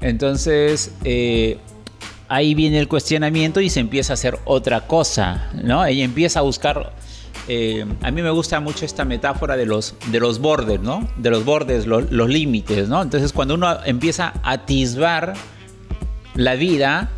Entonces, 0.00 0.92
eh, 1.04 1.58
ahí 2.28 2.54
viene 2.54 2.78
el 2.78 2.88
cuestionamiento 2.88 3.60
y 3.60 3.70
se 3.70 3.80
empieza 3.80 4.12
a 4.12 4.14
hacer 4.14 4.38
otra 4.44 4.86
cosa, 4.86 5.50
¿no? 5.62 5.84
Ella 5.84 6.04
empieza 6.04 6.40
a 6.40 6.42
buscar... 6.42 6.92
Eh, 7.46 7.84
a 8.02 8.10
mí 8.10 8.22
me 8.22 8.30
gusta 8.30 8.58
mucho 8.60 8.86
esta 8.86 9.04
metáfora 9.04 9.56
de 9.56 9.66
los, 9.66 9.94
de 10.10 10.18
los 10.18 10.38
bordes, 10.38 10.80
¿no? 10.80 11.06
De 11.16 11.30
los 11.30 11.44
bordes, 11.44 11.86
lo, 11.86 12.00
los 12.00 12.28
límites, 12.28 12.88
¿no? 12.88 13.02
Entonces, 13.02 13.32
cuando 13.32 13.54
uno 13.54 13.78
empieza 13.84 14.32
a 14.42 14.52
atisbar 14.52 15.34
la 16.34 16.54
vida 16.54 17.10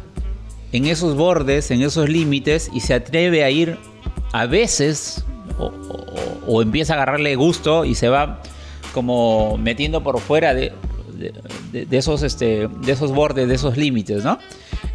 en 0.73 0.87
esos 0.87 1.15
bordes, 1.15 1.71
en 1.71 1.83
esos 1.83 2.09
límites, 2.09 2.71
y 2.75 2.81
se 2.81 2.95
atreve 2.95 3.45
a 3.45 3.51
ir 3.51 3.79
a 4.33 4.47
veces, 4.47 5.25
o, 5.59 5.67
o, 5.67 6.55
o 6.55 6.63
empieza 6.63 6.95
a 6.95 6.97
agarrarle 6.97 7.37
gusto 7.37 7.85
y 7.85 7.95
se 7.95 8.09
va 8.09 8.43
como 8.97 9.59
metiendo 9.59 10.03
por 10.03 10.19
fuera 10.21 10.55
de, 10.55 10.73
de, 11.19 11.85
de, 11.85 11.97
esos, 11.99 12.23
este, 12.23 12.67
de 12.67 12.93
esos 12.93 13.13
bordes, 13.13 13.47
de 13.47 13.55
esos 13.55 13.77
límites, 13.77 14.25
¿no? 14.25 14.39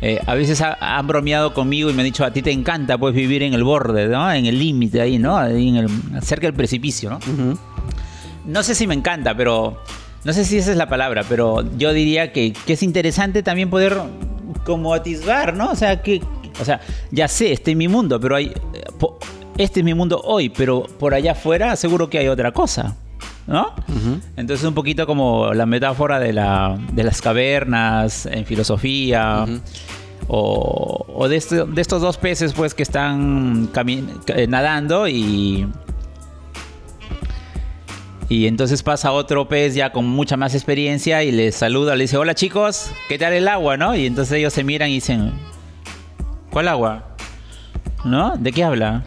Eh, 0.02 0.20
a 0.26 0.34
veces 0.34 0.60
ha, 0.62 0.76
han 0.98 1.06
bromeado 1.06 1.54
conmigo 1.54 1.88
y 1.92 1.94
me 1.94 2.02
han 2.02 2.06
dicho, 2.06 2.26
a 2.26 2.34
ti 2.34 2.42
te 2.42 2.50
encanta 2.50 2.98
pues 2.98 3.14
vivir 3.14 3.44
en 3.44 3.54
el 3.54 3.64
borde, 3.64 4.08
¿no? 4.08 4.34
En 4.34 4.48
el 4.48 4.58
límite 4.58 5.02
ahí, 5.02 5.20
¿no? 5.20 5.38
Ahí 5.38 5.70
en 5.70 5.76
el, 5.76 5.90
cerca 6.24 6.48
del 6.48 6.56
precipicio, 6.56 7.12
¿no? 7.12 7.18
Uh 7.18 7.20
-huh. 7.20 7.58
No 8.48 8.64
sé 8.64 8.74
si 8.74 8.88
me 8.88 8.96
encanta, 8.96 9.38
pero... 9.38 9.78
No 10.24 10.34
sé 10.34 10.46
si 10.46 10.58
esa 10.58 10.72
es 10.72 10.78
la 10.78 10.90
palabra, 10.90 11.24
pero 11.30 11.64
yo 11.78 11.94
diría 11.94 12.32
que, 12.32 12.54
que 12.54 12.74
es 12.74 12.82
interesante 12.82 13.44
también 13.44 13.70
poder 13.70 14.02
como 14.66 14.96
atisbar, 14.96 15.54
¿no? 15.54 15.70
O 15.70 15.76
sea, 15.76 16.02
que... 16.02 16.24
O 16.60 16.66
sea, 16.66 16.82
ya 17.12 17.28
sé, 17.28 17.52
este 17.52 17.70
es 17.70 17.78
mi 17.78 17.88
mundo, 17.88 18.20
pero 18.20 18.36
hay... 18.36 18.52
Este 19.60 19.82
es 19.82 19.84
mi 19.84 19.94
mundo 19.94 20.20
hoy, 20.24 20.50
pero 20.50 20.88
por 20.98 21.14
allá 21.14 21.34
afuera 21.34 21.76
seguro 21.76 22.10
que 22.10 22.18
hay 22.18 22.30
otra 22.30 22.52
cosa. 22.52 22.98
¿No? 23.48 23.74
Uh 23.88 23.92
-huh. 23.92 24.22
Entonces 24.38 24.66
un 24.66 24.74
poquito 24.74 25.06
como 25.06 25.54
la 25.54 25.66
metáfora 25.66 26.20
de, 26.20 26.34
la, 26.34 26.78
de 26.94 27.04
las 27.04 27.22
cavernas 27.22 28.26
en 28.26 28.46
filosofía. 28.46 29.46
Uh 29.48 29.52
-huh. 29.52 29.62
O, 30.28 31.06
o 31.14 31.28
de, 31.28 31.36
este, 31.36 31.66
de, 31.66 31.82
estos 31.82 32.02
dos 32.02 32.18
peces 32.18 32.54
pues 32.54 32.74
que 32.74 32.84
están 32.84 33.70
eh, 34.28 34.48
nadando 34.48 35.08
y 35.08 35.68
y 38.30 38.48
entonces 38.48 38.82
pasa 38.82 39.12
otro 39.12 39.50
pez 39.50 39.76
ya 39.76 39.92
con 39.92 40.06
mucha 40.08 40.38
más 40.38 40.56
experiencia 40.56 41.22
y 41.24 41.34
les 41.34 41.56
saluda, 41.56 41.98
le 41.98 42.06
dice, 42.06 42.16
hola 42.16 42.34
chicos, 42.34 42.90
¿qué 43.10 43.18
tal 43.18 43.34
el 43.34 43.46
agua? 43.50 43.76
¿no? 43.76 43.94
Y 43.94 44.06
entonces 44.06 44.38
ellos 44.38 44.54
se 44.54 44.64
miran 44.64 44.90
y 44.90 44.94
dicen, 44.94 45.34
¿cuál 46.50 46.70
agua? 46.70 47.04
¿No? 48.06 48.38
¿De 48.38 48.54
qué 48.54 48.64
habla? 48.64 49.04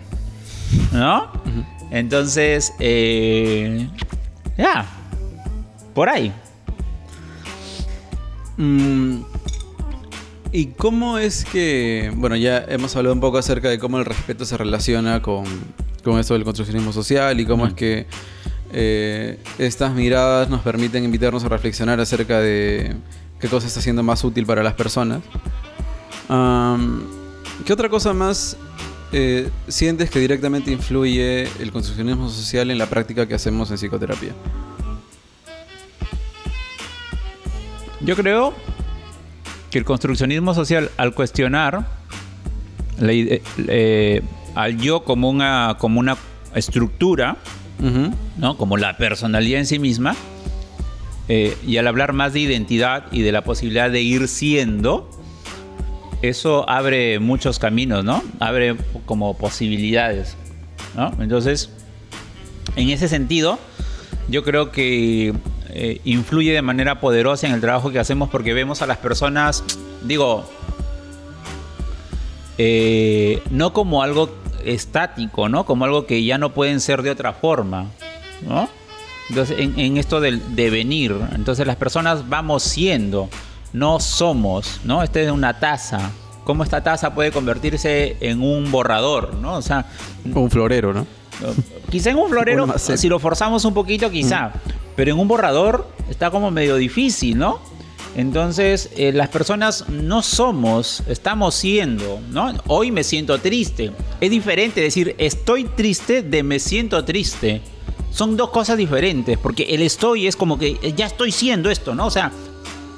¿No? 0.92 1.22
Uh 1.22 1.48
-huh. 1.48 1.64
Entonces, 1.90 2.74
eh, 2.80 3.88
ya, 4.56 4.86
por 5.94 6.08
ahí. 6.08 6.32
Mm, 8.56 9.22
¿Y 10.52 10.66
cómo 10.66 11.18
es 11.18 11.44
que, 11.44 12.12
bueno, 12.14 12.36
ya 12.36 12.58
hemos 12.68 12.94
hablado 12.94 13.14
un 13.14 13.20
poco 13.20 13.38
acerca 13.38 13.68
de 13.68 13.78
cómo 13.78 13.98
el 13.98 14.04
respeto 14.04 14.44
se 14.44 14.56
relaciona 14.56 15.20
con, 15.20 15.44
con 16.04 16.20
esto 16.20 16.34
del 16.34 16.44
construccionismo 16.44 16.92
social 16.92 17.40
y 17.40 17.46
cómo 17.46 17.64
mm. 17.64 17.68
es 17.68 17.74
que 17.74 18.06
eh, 18.72 19.38
estas 19.58 19.94
miradas 19.94 20.48
nos 20.48 20.60
permiten 20.60 21.04
invitarnos 21.04 21.44
a 21.44 21.48
reflexionar 21.48 22.00
acerca 22.00 22.40
de 22.40 22.94
qué 23.40 23.48
cosa 23.48 23.66
está 23.66 23.80
siendo 23.80 24.02
más 24.02 24.22
útil 24.24 24.46
para 24.46 24.62
las 24.62 24.74
personas? 24.74 25.22
Um, 26.28 27.02
¿Qué 27.64 27.72
otra 27.72 27.88
cosa 27.88 28.12
más 28.12 28.56
eh, 29.16 29.48
sientes 29.68 30.10
que 30.10 30.18
directamente 30.18 30.72
influye 30.72 31.44
el 31.60 31.70
construccionismo 31.70 32.28
social 32.28 32.68
en 32.72 32.78
la 32.78 32.86
práctica 32.86 33.28
que 33.28 33.34
hacemos 33.34 33.70
en 33.70 33.76
psicoterapia? 33.78 34.32
Yo 38.00 38.16
creo 38.16 38.52
que 39.70 39.78
el 39.78 39.84
construccionismo 39.84 40.52
social, 40.52 40.90
al 40.96 41.14
cuestionar 41.14 41.86
la, 42.98 43.12
eh, 43.12 44.22
al 44.56 44.78
yo 44.78 45.04
como 45.04 45.30
una, 45.30 45.76
como 45.78 46.00
una 46.00 46.16
estructura, 46.56 47.36
uh 47.80 47.84
-huh. 47.84 48.14
¿no? 48.36 48.56
como 48.56 48.76
la 48.76 48.96
personalidad 48.96 49.60
en 49.60 49.66
sí 49.66 49.78
misma, 49.78 50.16
eh, 51.28 51.56
y 51.64 51.76
al 51.76 51.86
hablar 51.86 52.14
más 52.14 52.32
de 52.32 52.40
identidad 52.40 53.04
y 53.12 53.22
de 53.22 53.30
la 53.30 53.44
posibilidad 53.44 53.92
de 53.92 54.02
ir 54.02 54.26
siendo, 54.26 55.08
eso 56.28 56.68
abre 56.68 57.18
muchos 57.18 57.58
caminos, 57.58 58.04
¿no? 58.04 58.22
Abre 58.40 58.76
como 59.06 59.36
posibilidades, 59.36 60.36
¿no? 60.96 61.12
Entonces, 61.20 61.70
en 62.76 62.90
ese 62.90 63.08
sentido, 63.08 63.58
yo 64.28 64.42
creo 64.42 64.70
que 64.70 65.34
eh, 65.70 66.00
influye 66.04 66.52
de 66.52 66.62
manera 66.62 67.00
poderosa 67.00 67.46
en 67.46 67.52
el 67.52 67.60
trabajo 67.60 67.90
que 67.90 67.98
hacemos 67.98 68.28
porque 68.30 68.54
vemos 68.54 68.82
a 68.82 68.86
las 68.86 68.98
personas, 68.98 69.64
digo, 70.02 70.44
eh, 72.58 73.42
no 73.50 73.72
como 73.72 74.02
algo 74.02 74.30
estático, 74.64 75.48
¿no? 75.48 75.64
Como 75.64 75.84
algo 75.84 76.06
que 76.06 76.24
ya 76.24 76.38
no 76.38 76.54
pueden 76.54 76.80
ser 76.80 77.02
de 77.02 77.10
otra 77.10 77.32
forma, 77.32 77.86
¿no? 78.46 78.68
Entonces, 79.28 79.58
en, 79.58 79.78
en 79.78 79.96
esto 79.96 80.20
del 80.20 80.54
devenir, 80.54 81.14
entonces 81.34 81.66
las 81.66 81.76
personas 81.76 82.28
vamos 82.28 82.62
siendo, 82.62 83.28
no 83.74 83.98
somos, 83.98 84.80
¿no? 84.84 85.02
Esta 85.02 85.20
es 85.20 85.30
una 85.30 85.58
taza, 85.58 86.12
cómo 86.44 86.62
esta 86.62 86.82
taza 86.82 87.12
puede 87.12 87.32
convertirse 87.32 88.16
en 88.20 88.40
un 88.40 88.70
borrador, 88.70 89.34
¿no? 89.34 89.54
O 89.54 89.62
sea, 89.62 89.86
Un 90.32 90.50
florero, 90.50 90.94
¿no? 90.94 91.06
quizá 91.90 92.10
en 92.10 92.16
un 92.16 92.30
florero, 92.30 92.78
si 92.78 93.08
lo 93.08 93.18
forzamos 93.18 93.64
un 93.64 93.74
poquito, 93.74 94.08
quizá. 94.10 94.52
Pero 94.94 95.10
en 95.10 95.18
un 95.18 95.26
borrador 95.26 95.88
está 96.08 96.30
como 96.30 96.52
medio 96.52 96.76
difícil, 96.76 97.36
¿no? 97.36 97.58
Entonces, 98.16 98.90
eh, 98.96 99.12
las 99.12 99.28
personas 99.28 99.88
no 99.88 100.22
somos, 100.22 101.02
estamos 101.08 101.56
siendo, 101.56 102.20
¿no? 102.30 102.52
Hoy 102.68 102.92
me 102.92 103.02
siento 103.02 103.40
triste. 103.40 103.90
Es 104.20 104.30
diferente 104.30 104.80
decir 104.80 105.16
estoy 105.18 105.64
triste 105.64 106.22
de 106.22 106.44
me 106.44 106.60
siento 106.60 107.04
triste. 107.04 107.60
Son 108.12 108.36
dos 108.36 108.50
cosas 108.50 108.76
diferentes, 108.76 109.36
porque 109.36 109.64
el 109.74 109.82
estoy 109.82 110.28
es 110.28 110.36
como 110.36 110.56
que 110.56 110.78
eh, 110.80 110.94
ya 110.96 111.06
estoy 111.06 111.32
siendo 111.32 111.68
esto, 111.70 111.96
¿no? 111.96 112.06
O 112.06 112.10
sea, 112.12 112.30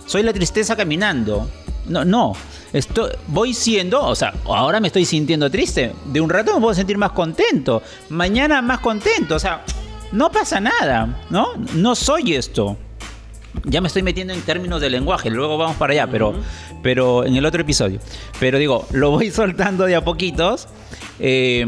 soy 0.07 0.23
la 0.23 0.33
tristeza 0.33 0.77
caminando. 0.77 1.49
No, 1.89 2.05
no. 2.05 2.33
Estoy, 2.73 3.13
voy 3.29 3.55
siendo, 3.55 4.05
o 4.05 4.15
sea, 4.15 4.35
ahora 4.45 4.81
me 4.81 4.89
estoy 4.89 5.05
sintiendo 5.05 5.51
triste. 5.51 5.93
De 6.07 6.21
un 6.21 6.31
rato 6.31 6.55
me 6.55 6.61
puedo 6.61 6.75
sentir 6.75 6.99
más 6.99 7.13
contento. 7.13 7.83
Mañana 8.09 8.63
más 8.63 8.81
contento. 8.81 9.37
O 9.37 9.39
sea, 9.39 9.65
no 10.13 10.31
pasa 10.31 10.61
nada, 10.61 11.23
¿no? 11.31 11.55
No 11.75 11.95
soy 11.95 12.35
esto. 12.35 12.77
Ya 13.65 13.81
me 13.81 13.89
estoy 13.89 14.03
metiendo 14.03 14.35
en 14.35 14.43
términos 14.43 14.81
de 14.81 14.91
lenguaje, 14.91 15.31
luego 15.31 15.57
vamos 15.57 15.77
para 15.77 15.93
allá, 15.95 16.07
pero, 16.07 16.35
pero 16.83 17.25
en 17.25 17.37
el 17.37 17.47
otro 17.47 17.63
episodio. 17.63 18.01
Pero 18.39 18.59
digo, 18.59 18.87
lo 18.93 19.11
voy 19.11 19.31
soltando 19.33 19.85
de 19.87 19.97
a 19.97 20.05
poquitos. 20.05 20.69
Eh, 21.19 21.65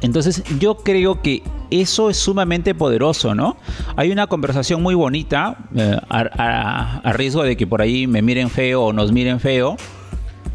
entonces 0.00 0.42
yo 0.58 0.76
creo 0.76 1.22
que 1.22 1.42
eso 1.80 2.10
es 2.10 2.16
sumamente 2.16 2.74
poderoso, 2.74 3.34
¿no? 3.34 3.56
Hay 3.96 4.10
una 4.10 4.26
conversación 4.26 4.82
muy 4.82 4.94
bonita, 4.94 5.58
eh, 5.74 5.96
a, 6.08 7.12
riesgo 7.14 7.42
de 7.42 7.56
que 7.56 7.66
por 7.66 7.82
ahí 7.82 8.06
me 8.06 8.22
miren 8.22 8.50
feo 8.50 8.84
o 8.84 8.92
nos 8.92 9.12
miren 9.12 9.40
feo, 9.40 9.76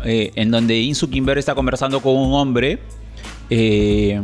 eh, 0.05 0.31
en 0.35 0.51
donde 0.51 0.79
Insu 0.79 1.09
Kimber 1.09 1.37
está 1.37 1.55
conversando 1.55 1.99
con 1.99 2.15
un 2.15 2.33
hombre 2.33 2.79
eh, 3.49 4.21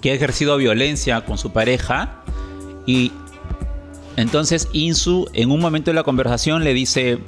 que 0.00 0.10
ha 0.10 0.14
ejercido 0.14 0.56
violencia 0.58 1.24
con 1.24 1.38
su 1.38 1.52
pareja 1.52 2.22
y 2.84 3.12
entonces 4.16 4.68
Insu 4.72 5.26
en 5.32 5.50
un 5.50 5.60
momento 5.60 5.90
de 5.90 5.94
la 5.94 6.02
conversación 6.02 6.64
le 6.64 6.74
dice, 6.74 7.18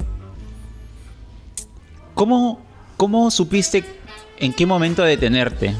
¿cómo, 2.14 2.60
cómo 2.96 3.30
supiste 3.30 3.84
en 4.38 4.52
qué 4.52 4.66
momento 4.66 5.02
detenerte? 5.02 5.74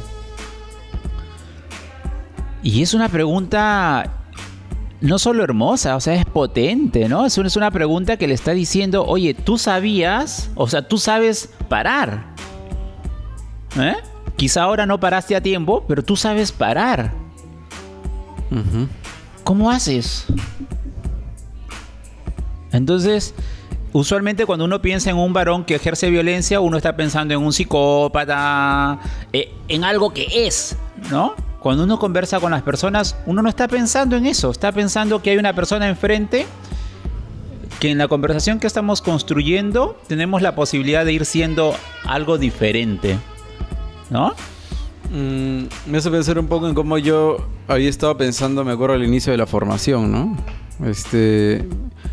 Y 2.62 2.82
es 2.82 2.94
una 2.94 3.08
pregunta 3.08 4.18
no 5.00 5.18
solo 5.18 5.44
hermosa, 5.44 5.96
o 5.96 6.00
sea, 6.00 6.14
es 6.14 6.24
potente, 6.24 7.08
¿no? 7.08 7.24
Es 7.24 7.38
una, 7.38 7.70
pregunta 7.70 8.16
que 8.16 8.26
le 8.26 8.34
está 8.34 8.52
diciendo, 8.52 9.04
oye, 9.06 9.32
tú 9.34 9.58
sabías, 9.58 10.50
o 10.54 10.66
sea, 10.68 10.86
tú 10.86 10.98
sabes 10.98 11.50
parar. 11.68 12.34
¿Eh? 13.78 13.94
Quizá 14.36 14.62
ahora 14.62 14.86
no 14.86 14.98
paraste 14.98 15.36
a 15.36 15.40
tiempo, 15.40 15.84
pero 15.86 16.02
tú 16.02 16.16
sabes 16.16 16.50
parar. 16.50 17.12
¿Cómo 19.44 19.70
haces? 19.70 20.26
Entonces, 22.72 23.34
usualmente 23.92 24.46
cuando 24.46 24.64
uno 24.64 24.82
piensa 24.82 25.10
en 25.10 25.16
un 25.16 25.32
varón 25.32 25.64
que 25.64 25.76
ejerce 25.76 26.10
violencia, 26.10 26.60
uno 26.60 26.76
está 26.76 26.96
pensando 26.96 27.34
en 27.34 27.40
un 27.40 27.52
psicópata, 27.52 28.98
eh, 29.32 29.52
en 29.68 29.84
algo 29.84 30.12
que 30.12 30.46
es, 30.46 30.76
¿no? 31.10 31.34
Cuando 31.68 31.84
uno 31.84 31.98
conversa 31.98 32.40
con 32.40 32.50
las 32.50 32.62
personas, 32.62 33.14
uno 33.26 33.42
no 33.42 33.48
está 33.50 33.68
pensando 33.68 34.16
en 34.16 34.24
eso, 34.24 34.50
está 34.50 34.72
pensando 34.72 35.20
que 35.20 35.28
hay 35.28 35.36
una 35.36 35.52
persona 35.52 35.86
enfrente 35.86 36.46
que 37.78 37.90
en 37.90 37.98
la 37.98 38.08
conversación 38.08 38.58
que 38.58 38.66
estamos 38.66 39.02
construyendo 39.02 40.00
tenemos 40.06 40.40
la 40.40 40.54
posibilidad 40.54 41.04
de 41.04 41.12
ir 41.12 41.26
siendo 41.26 41.74
algo 42.06 42.38
diferente, 42.38 43.18
¿no? 44.08 44.32
Mm, 45.10 45.64
me 45.90 45.98
hace 45.98 46.10
pensar 46.10 46.38
un 46.38 46.46
poco 46.46 46.66
en 46.68 46.74
cómo 46.74 46.96
yo 46.96 47.46
había 47.66 47.90
estado 47.90 48.16
pensando, 48.16 48.64
me 48.64 48.72
acuerdo 48.72 48.94
al 48.94 49.04
inicio 49.04 49.30
de 49.30 49.36
la 49.36 49.46
formación, 49.46 50.10
¿no? 50.10 50.38
Este. 50.86 51.68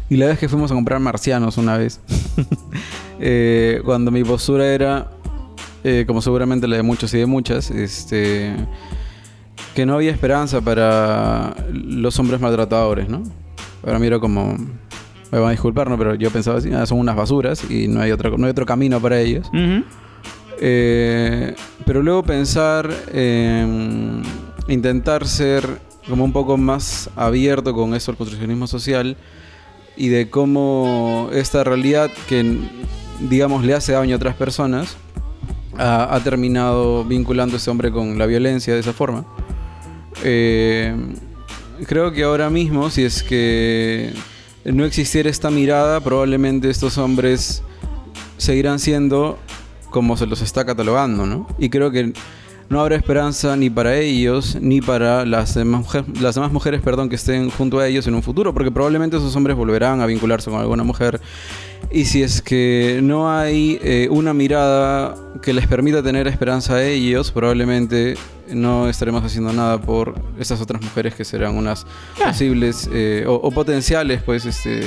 Y 0.09 0.17
la 0.17 0.25
vez 0.25 0.37
que 0.37 0.49
fuimos 0.49 0.69
a 0.71 0.75
comprar 0.75 0.99
marcianos 0.99 1.57
una 1.57 1.77
vez. 1.77 2.01
Eh, 3.17 3.81
cuando 3.85 4.11
mi 4.11 4.25
postura 4.25 4.65
era, 4.67 5.09
eh, 5.85 6.03
como 6.05 6.21
seguramente 6.21 6.67
la 6.67 6.75
de 6.75 6.83
muchos 6.83 7.13
y 7.13 7.19
de 7.19 7.25
muchas, 7.25 7.71
este. 7.71 8.53
Que 9.73 9.85
no 9.85 9.95
había 9.95 10.11
esperanza 10.11 10.61
para 10.61 11.55
los 11.71 12.17
hombres 12.19 12.39
maltratadores, 12.39 13.09
¿no? 13.09 13.23
Mí 13.99 14.07
era 14.07 14.19
como. 14.19 14.57
Me 15.31 15.39
van 15.39 15.49
a 15.49 15.51
disculpar, 15.51 15.89
¿no? 15.89 15.97
Pero 15.97 16.15
yo 16.15 16.31
pensaba 16.31 16.57
así, 16.59 16.71
"Ah, 16.71 16.85
son 16.85 16.99
unas 16.99 17.15
basuras 17.15 17.69
y 17.69 17.87
no 17.87 18.01
hay 18.01 18.11
otro, 18.11 18.37
no 18.37 18.45
hay 18.45 18.51
otro 18.51 18.65
camino 18.65 18.99
para 18.99 19.19
ellos. 19.19 19.49
Eh, 20.59 21.53
pero 21.85 22.01
luego 22.01 22.23
pensar 22.23 22.89
en 23.11 24.21
intentar 24.67 25.27
ser 25.27 25.67
como 26.07 26.23
un 26.23 26.31
poco 26.31 26.57
más 26.57 27.09
abierto 27.15 27.73
con 27.73 27.93
eso 27.95 28.11
del 28.11 28.17
construccionismo 28.17 28.67
social 28.67 29.17
y 29.97 30.07
de 30.09 30.29
cómo 30.29 31.29
esta 31.33 31.63
realidad 31.63 32.09
que 32.29 32.57
digamos 33.29 33.65
le 33.65 33.73
hace 33.73 33.93
daño 33.93 34.13
a 34.13 34.17
otras 34.17 34.35
personas 34.35 34.95
ha, 35.77 36.15
ha 36.15 36.19
terminado 36.21 37.03
vinculando 37.03 37.55
a 37.55 37.57
ese 37.57 37.69
hombre 37.69 37.91
con 37.91 38.17
la 38.17 38.25
violencia 38.25 38.73
de 38.73 38.79
esa 38.79 38.93
forma. 38.93 39.25
Eh, 40.23 40.95
creo 41.87 42.11
que 42.11 42.23
ahora 42.23 42.49
mismo, 42.49 42.89
si 42.89 43.03
es 43.03 43.21
que 43.23 44.13
no 44.63 44.85
existiera 44.85 45.29
esta 45.29 45.49
mirada, 45.51 45.99
probablemente 45.99 46.69
estos 46.69 46.97
hombres 46.97 47.63
seguirán 48.37 48.79
siendo 48.79 49.37
como 49.89 50.17
se 50.17 50.25
los 50.25 50.41
está 50.41 50.65
catalogando, 50.65 51.25
¿no? 51.25 51.47
Y 51.59 51.69
creo 51.69 51.91
que 51.91 52.13
no 52.67 52.81
habrá 52.81 52.95
esperanza 52.95 53.55
ni 53.55 53.69
para 53.69 53.95
ellos 53.97 54.57
ni 54.59 54.81
para 54.81 55.23
las 55.25 55.53
demás, 55.53 55.81
mujer- 55.81 56.05
las 56.19 56.33
demás 56.35 56.51
mujeres 56.51 56.81
perdón, 56.81 57.09
que 57.09 57.15
estén 57.15 57.49
junto 57.51 57.79
a 57.79 57.87
ellos 57.87 58.07
en 58.07 58.15
un 58.15 58.23
futuro, 58.23 58.53
porque 58.53 58.71
probablemente 58.71 59.17
esos 59.17 59.35
hombres 59.35 59.55
volverán 59.55 60.01
a 60.01 60.05
vincularse 60.05 60.49
con 60.49 60.59
alguna 60.59 60.83
mujer. 60.83 61.21
Y 61.91 62.05
si 62.05 62.23
es 62.23 62.41
que 62.41 62.99
no 63.01 63.31
hay 63.31 63.79
eh, 63.81 64.07
una 64.11 64.33
mirada 64.33 65.15
que 65.41 65.53
les 65.53 65.67
permita 65.67 66.03
tener 66.03 66.27
esperanza 66.27 66.75
a 66.75 66.83
ellos, 66.83 67.31
probablemente 67.31 68.15
no 68.51 68.89
estaremos 68.89 69.23
haciendo 69.23 69.53
nada 69.53 69.79
por 69.79 70.15
esas 70.39 70.59
otras 70.61 70.81
mujeres 70.81 71.15
que 71.15 71.23
serán 71.23 71.55
unas 71.55 71.85
posibles 72.23 72.89
eh, 72.91 73.23
o, 73.27 73.35
o 73.35 73.51
potenciales, 73.51 74.21
pues, 74.23 74.45
este, 74.45 74.81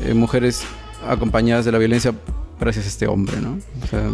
eh, 0.00 0.14
mujeres 0.14 0.62
acompañadas 1.06 1.64
de 1.64 1.72
la 1.72 1.78
violencia 1.78 2.12
gracias 2.58 2.84
a 2.86 2.88
este 2.88 3.06
hombre, 3.06 3.40
¿no? 3.40 3.58
O 3.82 3.86
sea, 3.86 4.08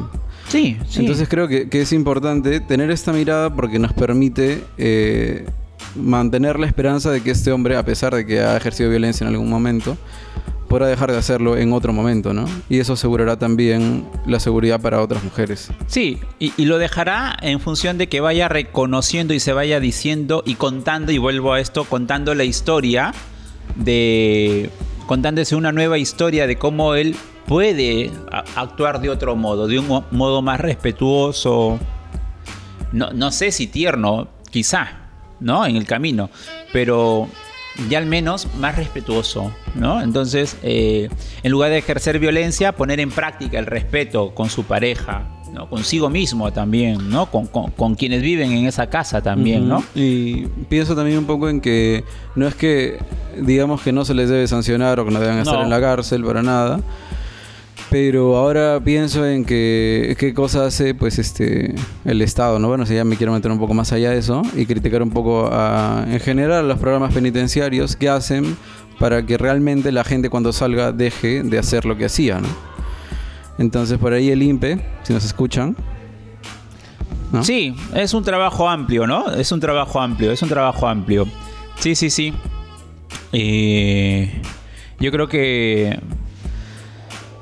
Sí, 0.49 0.77
sí. 0.89 1.01
entonces 1.01 1.29
creo 1.29 1.49
que, 1.49 1.69
que 1.69 1.83
es 1.83 1.93
importante 1.93 2.61
tener 2.61 2.91
esta 2.93 3.13
mirada 3.13 3.55
porque 3.55 3.79
nos 3.81 3.93
permite 3.93 4.63
mantener 5.97 6.59
la 6.59 6.67
esperanza 6.67 7.11
de 7.11 7.21
que 7.23 7.31
este 7.33 7.51
hombre, 7.53 7.77
a 7.77 7.85
pesar 7.85 8.15
de 8.15 8.25
que 8.27 8.41
ha 8.41 8.57
ejercido 8.57 8.89
violencia 8.91 9.27
en 9.27 9.33
algún 9.33 9.49
momento, 9.49 9.97
podrá 10.69 10.87
dejar 10.89 11.13
de 11.13 11.19
hacerlo 11.19 11.57
en 11.57 11.73
otro 11.73 11.93
momento, 11.93 12.33
¿no? 12.33 12.47
Y 12.69 12.79
eso 12.81 12.95
asegurará 12.95 13.39
también 13.39 14.07
la 14.27 14.41
seguridad 14.41 14.81
para 14.81 15.01
otras 15.01 15.23
mujeres. 15.25 15.71
Sí, 15.87 16.19
y, 16.39 16.53
y 16.57 16.65
lo 16.67 16.79
dejará 16.79 17.37
en 17.43 17.61
función 17.61 17.99
de 17.99 18.09
que 18.09 18.21
vaya 18.21 18.49
reconociendo 18.49 19.33
y 19.35 19.41
se 19.41 19.53
vaya 19.53 19.81
diciendo 19.81 20.43
y 20.47 20.55
contando, 20.57 21.13
y 21.13 21.19
vuelvo 21.19 21.53
a 21.53 21.61
esto, 21.61 21.85
contando 21.85 22.35
la 22.35 22.45
historia 22.45 23.13
de. 23.77 24.71
contándose 25.07 25.55
una 25.57 25.73
nueva 25.73 25.99
historia 25.99 26.47
de 26.47 26.57
cómo 26.57 26.95
él 26.95 27.15
puede 27.47 28.11
actuar 28.57 29.01
de 29.01 29.09
otro 29.11 29.37
modo, 29.37 29.67
de 29.69 29.79
un 29.79 29.87
mo- 29.87 30.05
modo 30.11 30.43
más 30.43 30.61
respetuoso. 30.61 31.79
No, 32.93 33.13
no 33.13 33.31
sé 33.31 33.53
si 33.53 33.67
tierno, 33.67 34.29
quizá, 34.51 34.89
¿no? 35.41 35.65
En 35.67 35.77
el 35.77 35.87
camino, 35.87 36.31
pero 36.73 37.29
ya 37.89 37.99
al 37.99 38.07
menos 38.07 38.49
más 38.59 38.77
respetuoso, 38.77 39.53
¿no? 39.75 40.01
Entonces, 40.03 40.57
eh, 40.63 41.09
en 41.43 41.53
lugar 41.53 41.71
de 41.71 41.79
ejercer 41.79 42.19
violencia, 42.19 42.73
poner 42.73 43.01
en 43.01 43.11
práctica 43.11 43.59
el 43.59 43.67
respeto 43.67 44.35
con 44.35 44.49
su 44.51 44.65
pareja, 44.65 45.29
¿no? 45.53 45.69
Consigo 45.71 46.11
mismo 46.11 46.53
también, 46.53 47.09
¿no? 47.11 47.27
Con, 47.31 47.47
con- 47.47 47.71
con 47.71 47.95
quienes 47.95 48.23
viven 48.23 48.53
en 48.53 48.67
esa 48.67 48.89
casa 48.89 49.23
también, 49.23 49.69
¿no? 49.69 49.83
Y 49.95 50.47
pienso 50.69 50.95
también 50.97 51.19
un 51.19 51.25
poco 51.27 51.49
en 51.49 51.61
que 51.61 52.05
no 52.35 52.47
es 52.47 52.55
que 52.55 52.99
digamos 53.41 53.83
que 53.83 53.93
no 53.93 54.05
se 54.05 54.15
les 54.15 54.29
debe 54.29 54.47
sancionar 54.49 54.99
o 55.01 55.05
que 55.05 55.11
no 55.13 55.21
deben 55.21 55.39
estar 55.39 55.55
No. 55.57 55.65
en 55.65 55.71
la 55.71 55.81
cárcel 55.81 56.25
para 56.25 56.43
nada. 56.43 56.81
Pero 57.91 58.37
ahora 58.37 58.81
pienso 58.85 59.25
en 59.25 59.45
que 59.45 60.17
qué 60.19 60.35
cosa 60.35 60.67
hace 60.67 60.93
pues 60.95 61.19
este 61.21 61.75
el 62.05 62.21
Estado, 62.21 62.59
¿no? 62.59 62.67
Bueno, 62.69 62.85
si 62.85 62.95
ya 62.95 63.05
me 63.05 63.17
quiero 63.17 63.33
meter 63.33 63.51
un 63.51 63.59
poco 63.61 63.75
más 63.75 63.93
allá 63.93 64.11
de 64.11 64.19
eso 64.19 64.43
y 64.57 64.67
criticar 64.67 65.03
un 65.03 65.11
poco 65.11 65.49
a- 65.53 66.05
en 66.09 66.19
general 66.19 66.67
los 66.69 66.79
programas 66.79 67.15
penitenciarios 67.15 67.95
que 67.95 68.09
hacen 68.09 68.57
para 68.99 69.25
que 69.25 69.39
realmente 69.39 69.93
la 69.93 70.03
gente 70.03 70.31
cuando 70.31 70.53
salga 70.53 70.91
deje 70.91 71.43
de 71.45 71.59
hacer 71.59 71.85
lo 71.85 71.97
que 71.97 72.07
hacía, 72.07 72.41
¿no? 72.41 72.49
Entonces 73.59 73.99
por 73.99 74.13
ahí 74.13 74.31
el 74.31 74.43
INPE, 74.43 74.81
si 75.05 75.13
nos 75.13 75.25
escuchan. 75.25 75.77
Sí, 77.43 77.75
es 77.95 78.15
un 78.15 78.25
trabajo 78.25 78.69
amplio, 78.69 79.07
¿no? 79.07 79.31
Es 79.33 79.53
un 79.53 79.61
trabajo 79.61 80.01
amplio, 80.01 80.33
es 80.33 80.43
un 80.43 80.49
trabajo 80.49 80.89
amplio. 80.89 81.27
Sí, 81.79 81.95
sí, 81.95 82.09
sí. 82.11 82.33
Eh, 83.33 84.41
yo 84.99 85.11
creo 85.13 85.29
que 85.29 85.99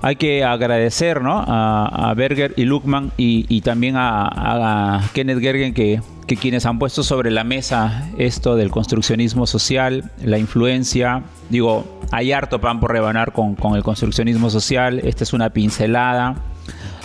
hay 0.04 0.16
que 0.16 0.44
agradecer 0.44 1.22
¿no? 1.22 1.42
a, 1.48 2.12
Berger 2.14 2.52
y 2.58 2.64
Luckman 2.64 3.10
y, 3.16 3.62
también 3.62 3.94
a, 3.96 5.00
Kenneth 5.14 5.40
Gergen 5.40 5.72
que, 5.72 6.02
que, 6.26 6.36
quienes 6.36 6.66
han 6.66 6.78
puesto 6.78 7.02
sobre 7.02 7.30
la 7.30 7.42
mesa 7.42 8.10
esto 8.18 8.54
del 8.54 8.70
construccionismo 8.70 9.46
social, 9.46 10.10
la 10.22 10.36
influencia. 10.36 11.22
Digo, 11.48 12.02
hay 12.10 12.32
harto 12.32 12.60
pan 12.60 12.80
por 12.80 12.92
rebanar 12.92 13.32
con, 13.32 13.56
el 13.74 13.82
construccionismo 13.82 14.50
social. 14.50 14.98
Esta 14.98 15.24
es 15.24 15.32
una 15.32 15.48
pincelada 15.48 16.34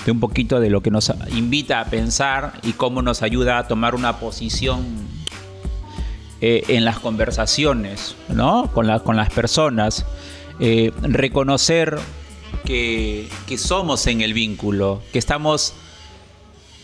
de 0.05 0.11
un 0.11 0.19
poquito 0.19 0.59
de 0.59 0.69
lo 0.69 0.81
que 0.81 0.91
nos 0.91 1.09
invita 1.33 1.79
a 1.79 1.85
pensar 1.85 2.51
y 2.63 2.73
cómo 2.73 3.01
nos 3.01 3.21
ayuda 3.21 3.59
a 3.59 3.67
tomar 3.69 3.95
una 3.95 4.19
posición 4.19 4.83
eh, 6.41 6.63
en 6.67 6.83
las 6.83 6.99
conversaciones, 6.99 8.17
¿no? 8.27 8.69
Con, 8.73 8.89
con 8.99 9.15
las 9.15 9.29
personas. 9.29 10.05
Eh, 10.59 10.91
reconocer 11.01 11.97
que, 12.65 13.27
somos 13.57 14.05
en 14.07 14.21
el 14.21 14.33
vínculo, 14.33 15.01
que 15.11 15.19
estamos 15.19 15.73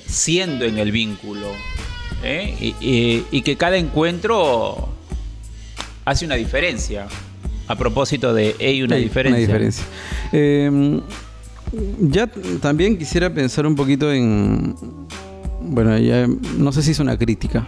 siendo 0.07 0.65
en 0.65 0.77
el 0.77 0.91
vínculo. 0.91 1.47
¿eh? 2.23 2.73
Y, 3.31 3.41
que 3.41 3.55
cada 3.55 3.77
encuentro 3.77 4.89
hace 6.05 6.25
una 6.25 6.35
diferencia. 6.35 7.07
A 7.67 7.75
propósito 7.75 8.33
de 8.33 8.55
hay 8.59 8.83
una 8.83 8.95
diferencia. 8.95 9.37
Una 9.37 9.39
diferencia. 9.39 9.85
Em, 10.31 11.01
ya 11.99 12.29
también 12.61 12.97
quisiera 12.97 13.33
pensar 13.33 13.65
un 13.65 13.75
poquito 13.75 14.11
en. 14.11 14.75
Bueno, 15.61 15.97
ya 15.97 16.27
no 16.57 16.71
sé 16.71 16.83
si 16.83 16.91
es 16.91 16.99
una 16.99 17.17
crítica. 17.17 17.67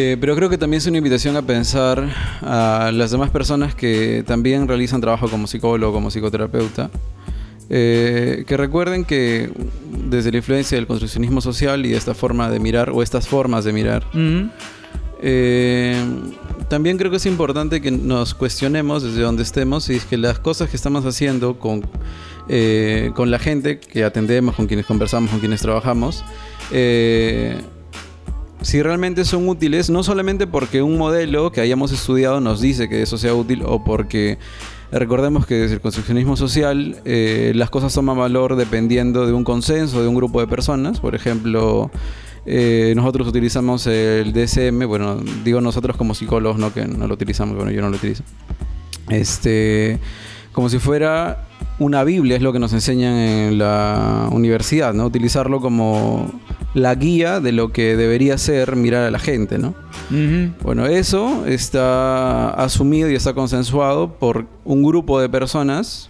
Eh, 0.00 0.16
pero 0.20 0.36
creo 0.36 0.48
que 0.48 0.58
también 0.58 0.78
es 0.78 0.86
una 0.86 0.98
invitación 0.98 1.36
a 1.36 1.42
pensar 1.42 2.08
a 2.42 2.92
las 2.94 3.10
demás 3.10 3.30
personas 3.30 3.74
que 3.74 4.22
también 4.24 4.68
realizan 4.68 5.00
trabajo 5.00 5.28
como 5.28 5.48
psicólogo, 5.48 5.92
como 5.92 6.12
psicoterapeuta, 6.12 6.88
eh, 7.68 8.44
que 8.46 8.56
recuerden 8.56 9.04
que 9.04 9.50
desde 10.08 10.30
la 10.30 10.36
influencia 10.36 10.78
del 10.78 10.86
construccionismo 10.86 11.40
social 11.40 11.84
y 11.84 11.94
esta 11.94 12.14
forma 12.14 12.48
de 12.48 12.60
mirar, 12.60 12.90
o 12.90 13.02
estas 13.02 13.26
formas 13.26 13.64
de 13.64 13.72
mirar, 13.72 14.06
eh, 15.20 16.00
también 16.68 16.96
creo 16.96 17.10
que 17.10 17.16
es 17.16 17.26
importante 17.26 17.80
que 17.80 17.90
nos 17.90 18.34
cuestionemos 18.34 19.02
desde 19.02 19.22
donde 19.22 19.42
estemos 19.42 19.82
si 19.82 19.94
es 19.94 20.04
que 20.04 20.16
las 20.16 20.38
cosas 20.38 20.70
que 20.70 20.76
estamos 20.76 21.06
haciendo 21.06 21.58
con, 21.58 21.80
con 23.14 23.30
la 23.32 23.38
gente 23.40 23.80
que 23.80 24.04
atendemos, 24.04 24.54
con 24.54 24.68
quienes 24.68 24.86
conversamos, 24.86 25.28
con 25.32 25.40
quienes 25.40 25.60
trabajamos, 25.60 26.24
si 28.62 28.82
realmente 28.82 29.24
son 29.24 29.48
útiles, 29.48 29.90
no 29.90 30.02
solamente 30.02 30.46
porque 30.46 30.82
un 30.82 30.98
modelo 30.98 31.52
que 31.52 31.60
hayamos 31.60 31.92
estudiado 31.92 32.40
nos 32.40 32.60
dice 32.60 32.88
que 32.88 33.02
eso 33.02 33.18
sea 33.18 33.34
útil 33.34 33.62
o 33.64 33.84
porque 33.84 34.38
recordemos 34.90 35.46
que 35.46 35.54
desde 35.54 35.74
el 35.74 35.80
construccionismo 35.80 36.36
social 36.36 36.96
eh, 37.04 37.52
las 37.54 37.70
cosas 37.70 37.92
toman 37.92 38.16
valor 38.16 38.56
dependiendo 38.56 39.26
de 39.26 39.32
un 39.32 39.44
consenso 39.44 40.02
de 40.02 40.08
un 40.08 40.14
grupo 40.14 40.40
de 40.40 40.46
personas. 40.46 41.00
Por 41.00 41.14
ejemplo, 41.14 41.90
eh, 42.46 42.94
nosotros 42.96 43.28
utilizamos 43.28 43.86
el 43.86 44.32
DSM, 44.32 44.86
bueno, 44.86 45.18
digo 45.44 45.60
nosotros 45.60 45.96
como 45.96 46.14
psicólogos, 46.14 46.58
no 46.58 46.72
que 46.72 46.86
no 46.86 47.06
lo 47.06 47.14
utilizamos, 47.14 47.56
bueno, 47.56 47.70
yo 47.70 47.80
no 47.80 47.90
lo 47.90 47.96
utilizo. 47.96 48.24
Este, 49.08 49.98
como 50.52 50.68
si 50.68 50.78
fuera 50.78 51.46
una 51.78 52.02
Biblia, 52.04 52.36
es 52.36 52.42
lo 52.42 52.52
que 52.52 52.58
nos 52.58 52.72
enseñan 52.72 53.14
en 53.14 53.58
la 53.58 54.28
universidad, 54.32 54.94
¿no? 54.94 55.06
Utilizarlo 55.06 55.60
como 55.60 56.28
la 56.78 56.94
guía 56.94 57.40
de 57.40 57.52
lo 57.52 57.72
que 57.72 57.96
debería 57.96 58.38
ser 58.38 58.76
mirar 58.76 59.04
a 59.04 59.10
la 59.10 59.18
gente, 59.18 59.58
¿no? 59.58 59.74
Bueno, 60.62 60.86
eso 60.86 61.44
está 61.46 62.50
asumido 62.50 63.10
y 63.10 63.14
está 63.14 63.34
consensuado 63.34 64.14
por 64.14 64.46
un 64.64 64.82
grupo 64.82 65.20
de 65.20 65.28
personas 65.28 66.08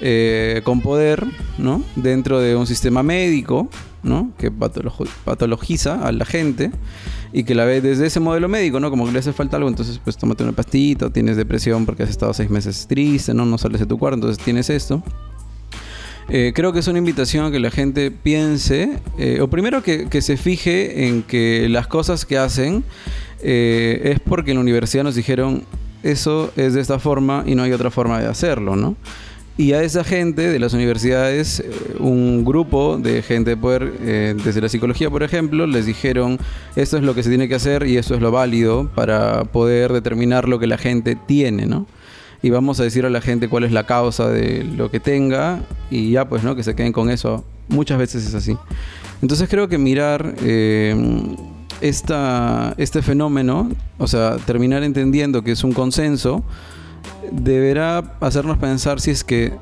eh, 0.00 0.62
con 0.64 0.80
poder, 0.80 1.24
¿no? 1.58 1.82
Dentro 1.94 2.40
de 2.40 2.56
un 2.56 2.66
sistema 2.66 3.02
médico, 3.02 3.68
¿no? 4.02 4.32
Que 4.38 4.50
patologiza 4.50 6.06
a 6.06 6.12
la 6.12 6.24
gente 6.24 6.70
y 7.32 7.44
que 7.44 7.54
la 7.54 7.64
ve 7.64 7.80
desde 7.80 8.06
ese 8.06 8.20
modelo 8.20 8.48
médico, 8.48 8.80
¿no? 8.80 8.90
Como 8.90 9.06
que 9.06 9.12
le 9.12 9.18
hace 9.18 9.32
falta 9.32 9.56
algo, 9.56 9.68
entonces 9.68 10.00
pues 10.02 10.16
tómate 10.16 10.42
una 10.42 10.52
pastita, 10.52 11.10
tienes 11.10 11.36
depresión 11.36 11.86
porque 11.86 12.02
has 12.02 12.10
estado 12.10 12.32
seis 12.34 12.50
meses 12.50 12.86
triste, 12.88 13.34
¿no? 13.34 13.44
No 13.44 13.58
sales 13.58 13.80
de 13.80 13.86
tu 13.86 13.98
cuarto, 13.98 14.16
entonces 14.16 14.42
tienes 14.42 14.70
esto. 14.70 15.02
Eh, 16.28 16.52
creo 16.54 16.72
que 16.72 16.80
es 16.80 16.88
una 16.88 16.98
invitación 16.98 17.44
a 17.44 17.50
que 17.52 17.60
la 17.60 17.70
gente 17.70 18.10
piense, 18.10 18.98
eh, 19.16 19.38
o 19.40 19.48
primero 19.48 19.82
que, 19.82 20.20
se 20.20 20.36
fije 20.36 21.06
en 21.06 21.22
que 21.22 21.68
las 21.68 21.86
cosas 21.86 22.24
que 22.24 22.36
hacen 22.36 22.82
eh, 23.42 24.12
es 24.12 24.20
porque 24.20 24.50
en 24.50 24.56
la 24.56 24.62
universidad 24.62 25.04
nos 25.04 25.14
dijeron 25.14 25.62
eso 26.02 26.52
es 26.56 26.74
de 26.74 26.80
esta 26.80 26.98
forma 26.98 27.44
y 27.46 27.54
no 27.54 27.62
hay 27.62 27.72
otra 27.72 27.90
forma 27.90 28.20
de 28.20 28.26
hacerlo, 28.26 28.74
¿no? 28.74 28.96
Y 29.58 29.72
a 29.72 29.82
esa 29.82 30.04
gente 30.04 30.50
de 30.50 30.58
las 30.58 30.74
universidades, 30.74 31.64
un 31.98 32.44
grupo 32.44 32.98
de 32.98 33.22
gente 33.22 33.50
de 33.50 33.56
poder, 33.56 33.90
desde 34.36 34.60
la 34.60 34.68
psicología, 34.68 35.08
por 35.08 35.22
ejemplo, 35.22 35.66
les 35.66 35.86
dijeron, 35.86 36.38
esto 36.74 36.98
es 36.98 37.02
lo 37.02 37.14
que 37.14 37.22
se 37.22 37.30
tiene 37.30 37.48
que 37.48 37.54
hacer 37.54 37.86
y 37.86 37.96
esto 37.96 38.14
es 38.14 38.20
lo 38.20 38.30
válido 38.30 38.90
para 38.94 39.44
poder 39.44 39.94
determinar 39.94 40.46
lo 40.46 40.58
que 40.58 40.66
la 40.66 40.76
gente 40.76 41.16
tiene, 41.26 41.64
¿no? 41.64 41.86
Y 42.46 42.50
vamos 42.50 42.78
a 42.78 42.84
decir 42.84 43.04
a 43.04 43.10
la 43.10 43.20
gente 43.20 43.48
cuál 43.48 43.64
es 43.64 43.72
la 43.72 43.86
causa 43.86 44.28
de 44.28 44.62
lo 44.62 44.88
que 44.88 45.00
tenga 45.00 45.64
y 45.90 46.12
ya 46.12 46.28
pues, 46.28 46.44
¿no? 46.44 46.54
Que 46.54 46.62
se 46.62 46.76
queden 46.76 46.92
con 46.92 47.10
eso. 47.10 47.44
Muchas 47.66 47.98
veces 47.98 48.24
es 48.24 48.34
así. 48.34 48.56
Entonces 49.20 49.48
creo 49.48 49.66
que 49.66 49.78
mirar 49.78 50.36
eh, 50.42 50.94
esta, 51.80 52.72
este 52.78 53.02
fenómeno, 53.02 53.68
o 53.98 54.06
sea, 54.06 54.36
terminar 54.36 54.84
entendiendo 54.84 55.42
que 55.42 55.50
es 55.50 55.64
un 55.64 55.72
consenso, 55.72 56.44
deberá 57.32 58.16
hacernos 58.20 58.58
pensar 58.58 59.00
si 59.00 59.10
es 59.10 59.24
que 59.24 59.52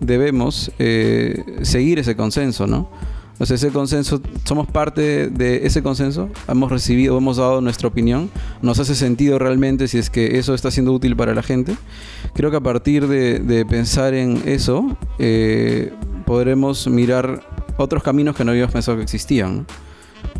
debemos 0.00 0.70
eh, 0.78 1.42
seguir 1.62 1.98
ese 1.98 2.14
consenso, 2.14 2.66
¿no? 2.66 2.90
O 3.38 3.44
ese 3.44 3.70
consenso, 3.70 4.20
somos 4.44 4.68
parte 4.68 5.28
de 5.28 5.66
ese 5.66 5.82
consenso, 5.82 6.30
hemos 6.46 6.70
recibido, 6.70 7.18
hemos 7.18 7.38
dado 7.38 7.60
nuestra 7.60 7.88
opinión, 7.88 8.30
nos 8.62 8.78
hace 8.78 8.94
sentido 8.94 9.40
realmente 9.40 9.88
si 9.88 9.98
es 9.98 10.08
que 10.08 10.38
eso 10.38 10.54
está 10.54 10.70
siendo 10.70 10.92
útil 10.92 11.16
para 11.16 11.34
la 11.34 11.42
gente. 11.42 11.76
Creo 12.34 12.52
que 12.52 12.58
a 12.58 12.60
partir 12.60 13.08
de, 13.08 13.66
pensar 13.68 14.14
en 14.14 14.40
eso, 14.46 14.96
eh, 15.18 15.92
podremos 16.26 16.86
mirar 16.86 17.42
otros 17.76 18.04
caminos 18.04 18.36
que 18.36 18.44
no 18.44 18.52
habíamos 18.52 18.72
pensado 18.72 18.98
que 18.98 19.02
existían. 19.02 19.66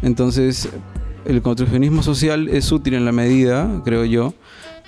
Entonces, 0.02 0.68
el 1.24 1.42
construccionismo 1.42 2.02
social 2.02 2.48
es 2.48 2.70
útil 2.70 2.94
en 2.94 3.04
la 3.04 3.12
medida, 3.12 3.83
creo 3.85 4.04
yo, 4.04 4.35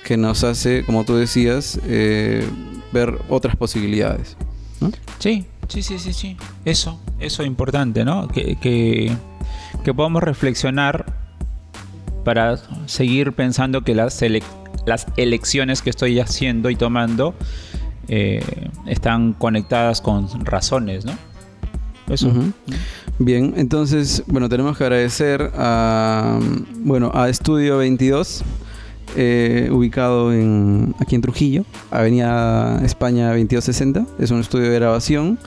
que 0.05 0.17
nos 0.17 0.45
hace, 0.45 0.85
como 0.85 1.05
tú 1.05 1.17
decías, 1.17 1.81
eh, 1.85 2.47
ver 2.93 3.19
otras 3.29 3.57
posibilidades. 3.57 4.37
Sí, 5.19 5.47
Sí, 5.69 5.83
sí, 5.83 5.99
sí, 5.99 6.13
sí. 6.13 6.37
Eso, 6.65 7.01
eso 7.19 7.43
es 7.43 7.49
importante, 7.49 8.05
¿no? 8.05 8.29
Que, 8.29 8.57
que, 8.57 9.17
podamos 9.95 10.23
reflexionar 10.23 11.07
para 12.25 12.59
seguir 12.87 13.33
pensando 13.33 13.83
que 13.83 13.95
las, 13.95 14.21
las 14.85 15.07
elecciones 15.17 15.83
que 15.83 15.91
estoy 15.91 16.19
haciendo 16.19 16.71
y 16.71 16.77
tomando 16.77 17.35
eh, 18.09 18.43
están 18.87 19.33
conectadas 19.33 20.01
con 20.01 20.45
razones, 20.45 21.05
¿no? 21.05 21.13
Eso. 22.09 22.33
Bien, 23.19 23.55
entonces, 23.57 24.23
bueno, 24.27 24.49
tenemos 24.49 24.77
que 24.79 24.85
agradecer 24.85 25.51
a, 25.57 26.39
bueno, 26.79 27.11
a 27.15 27.29
Estudio 27.29 27.79
22 27.79 28.45
eh, 29.17 29.69
ubicado 29.73 30.33
en, 30.33 30.95
aquí 31.01 31.15
en 31.15 31.23
Trujillo, 31.23 31.65
Avenida 31.91 32.81
España 32.85 33.29
2260. 33.29 34.07
Es 34.19 34.31
un 34.31 34.41
estudio 34.41 34.71
de 34.71 34.75
grabación 34.75 35.39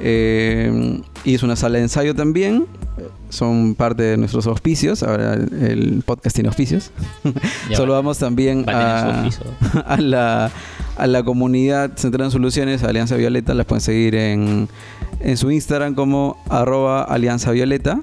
eh, 0.00 1.00
y 1.24 1.34
es 1.34 1.42
una 1.42 1.56
sala 1.56 1.78
de 1.78 1.84
ensayo 1.84 2.14
también. 2.14 2.66
Son 3.30 3.74
parte 3.74 4.02
de 4.02 4.16
nuestros 4.16 4.46
auspicios. 4.46 5.02
Ahora 5.02 5.34
el, 5.34 6.02
podcast 6.04 6.36
tiene 6.36 6.48
auspicios. 6.48 6.90
Saludamos 7.72 8.18
también 8.18 8.64
a, 8.68 9.28
a, 9.86 9.96
la, 9.96 10.50
a 10.96 11.06
la 11.06 11.22
comunidad 11.22 11.96
Central 11.96 12.26
en 12.26 12.30
Soluciones, 12.30 12.84
Alianza 12.84 13.16
Violeta. 13.16 13.54
Las 13.54 13.66
pueden 13.66 13.80
seguir 13.80 14.14
en, 14.14 14.68
en 15.20 15.36
su 15.36 15.50
Instagram 15.50 15.94
como 15.94 16.36
arroba 16.48 17.02
Alianza 17.02 17.50
Violeta. 17.50 18.00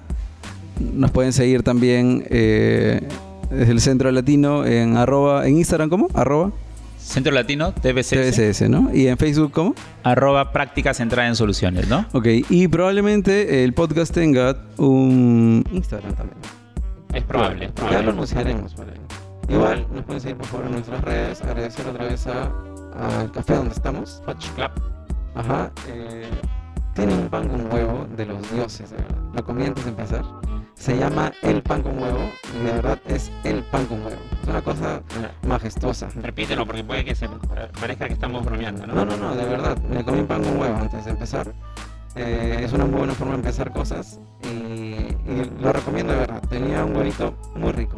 Nos 0.94 1.12
pueden 1.12 1.32
seguir 1.32 1.64
también 1.64 2.26
eh, 2.30 3.08
es 3.52 3.70
el 3.70 3.82
Centro 3.82 4.12
Latino 4.12 4.66
en 4.66 4.98
arroba, 4.98 5.48
en 5.48 5.58
Instagram 5.58 5.90
¿cómo? 5.90 6.08
Arroba. 6.14 6.52
Centro 6.98 7.34
Latino, 7.34 7.74
TBCS. 7.74 8.10
TBCS, 8.10 8.70
¿no? 8.70 8.90
Y 8.94 9.08
en 9.08 9.18
Facebook, 9.18 9.52
¿cómo? 9.52 9.76
Arroba 10.04 10.52
práctica 10.54 10.94
centrada 10.94 11.28
en 11.28 11.36
soluciones, 11.36 11.88
¿no? 11.88 12.06
Ok, 12.14 12.28
y 12.50 12.68
probablemente 12.68 13.64
el 13.64 13.74
podcast 13.74 14.14
tenga 14.14 14.56
un 14.78 15.66
Instagram 15.72 16.14
también. 16.14 16.38
Es 17.14 17.24
probable. 17.24 17.66
Es 17.66 17.72
probable. 17.72 17.98
Ya 17.98 18.04
lo 18.04 18.12
anunciaremos 18.12 18.76
Igual 19.50 19.86
nos 19.94 20.06
pueden 20.06 20.22
seguir 20.22 20.38
por 20.38 20.48
favor 20.48 20.66
en 20.68 20.72
nuestras 20.74 21.02
redes. 21.04 21.42
Agradecer 21.42 21.88
otra 21.88 22.06
vez 22.06 22.26
al 22.28 23.32
café 23.32 23.56
donde 23.56 23.74
estamos. 23.74 24.22
Fudge 24.26 24.50
Club. 24.56 24.72
Ajá. 25.36 25.72
Eh, 25.90 26.30
tienen 26.94 27.20
un 27.20 27.30
pan 27.30 27.50
con 27.50 27.74
huevo 27.74 28.08
de 28.16 28.26
los 28.26 28.52
dioses, 28.54 28.90
de 28.92 28.98
verdad. 28.98 29.18
La 29.34 29.42
comida 29.42 29.68
antes 29.68 29.84
de 29.84 29.90
empezar 29.90 30.24
Se 30.82 30.98
llama 30.98 31.32
el 31.44 31.62
pan 31.62 31.84
con 31.84 32.02
huevo. 32.02 32.32
Y 32.56 32.66
de 32.66 32.72
verdad 32.72 33.00
es 33.06 33.32
el 33.44 33.62
pan 33.66 33.86
con 33.86 34.04
huevo. 34.04 34.20
Es 34.42 34.48
una 34.48 34.64
cosa 34.64 35.04
majestuosa. 35.48 36.10
Repítelo 36.16 36.66
porque 36.66 36.84
puede 36.84 37.06
que 37.06 37.14
se 37.14 37.30
parezca 37.80 38.08
que 38.08 38.14
estamos 38.14 38.44
bromeando, 38.44 38.88
¿no? 38.88 38.96
No, 38.96 39.06
no, 39.06 39.16
no, 39.16 39.36
de 39.36 39.46
verdad. 39.46 39.78
Me 39.84 40.04
comí 40.04 40.24
pan 40.24 40.44
con 40.44 40.58
huevo 40.58 40.76
antes 40.78 41.06
de 41.06 41.12
empezar. 41.12 41.54
Eh, 42.16 42.62
es 42.64 42.74
una 42.74 42.86
muy 42.86 42.98
buena 42.98 43.14
forma 43.14 43.34
de 43.34 43.42
empezar 43.42 43.72
cosas 43.72 44.20
y, 44.44 45.16
lo 45.62 45.72
recomiendo 45.72 46.14
de 46.14 46.20
verdad. 46.20 46.42
Tenía 46.50 46.84
un 46.84 46.96
huevito 46.96 47.36
muy 47.56 47.74
rico. 47.74 47.98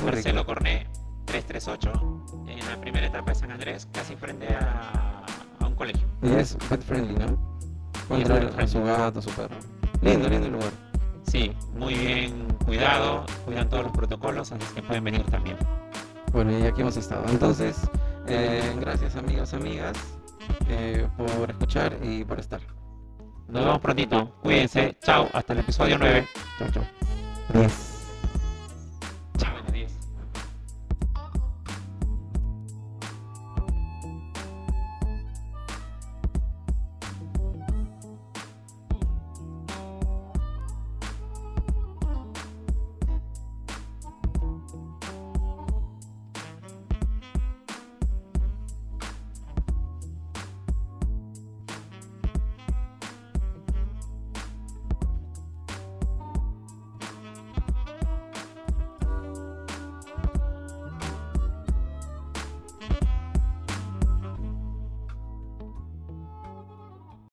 Muy 0.00 0.12
Marcelo 0.12 0.46
Corné, 0.46 0.86
338, 1.26 2.46
en 2.48 2.66
la 2.66 2.80
primera 2.80 3.08
etapa 3.08 3.32
de 3.32 3.34
San 3.34 3.50
Andrés, 3.50 3.86
casi 3.92 4.16
frente 4.16 4.48
a, 4.54 5.26
un 5.60 5.74
colegio. 5.74 6.08
Y 6.22 6.30
es 6.30 6.56
pet 6.70 6.82
friendly, 6.82 7.14
¿no? 7.14 7.36
Contra 8.08 8.66
su 8.66 8.82
gato, 8.82 9.20
su 9.20 9.30
perro. 9.32 9.56
Lindo, 10.00 10.30
lindo 10.30 10.48
lugar. 10.48 10.72
Sí, 11.32 11.50
muy 11.72 11.94
bien 11.94 12.46
cuidado, 12.66 13.24
cuidan 13.46 13.66
todos 13.70 13.84
los 13.84 13.92
protocolos, 13.92 14.52
así 14.52 14.74
que 14.74 14.82
pueden 14.82 15.02
venir 15.02 15.22
también. 15.30 15.56
Bueno, 16.30 16.58
y 16.58 16.66
aquí 16.66 16.82
hemos 16.82 16.98
estado. 16.98 17.24
Entonces, 17.30 17.88
eh, 18.28 18.60
gracias 18.78 19.16
amigos, 19.16 19.54
amigas, 19.54 19.96
eh, 20.68 21.08
por 21.16 21.48
escuchar 21.48 21.96
y 22.02 22.22
por 22.26 22.38
estar. 22.38 22.60
Nos 23.48 23.64
vemos 23.64 23.80
prontito. 23.80 24.28
Cuídense. 24.42 24.98
Chao. 25.02 25.26
Hasta 25.32 25.54
el 25.54 25.60
episodio 25.60 25.96
9. 25.96 26.28
Chao, 26.58 26.68
chao. 26.70 26.84
Yes. 27.54 27.91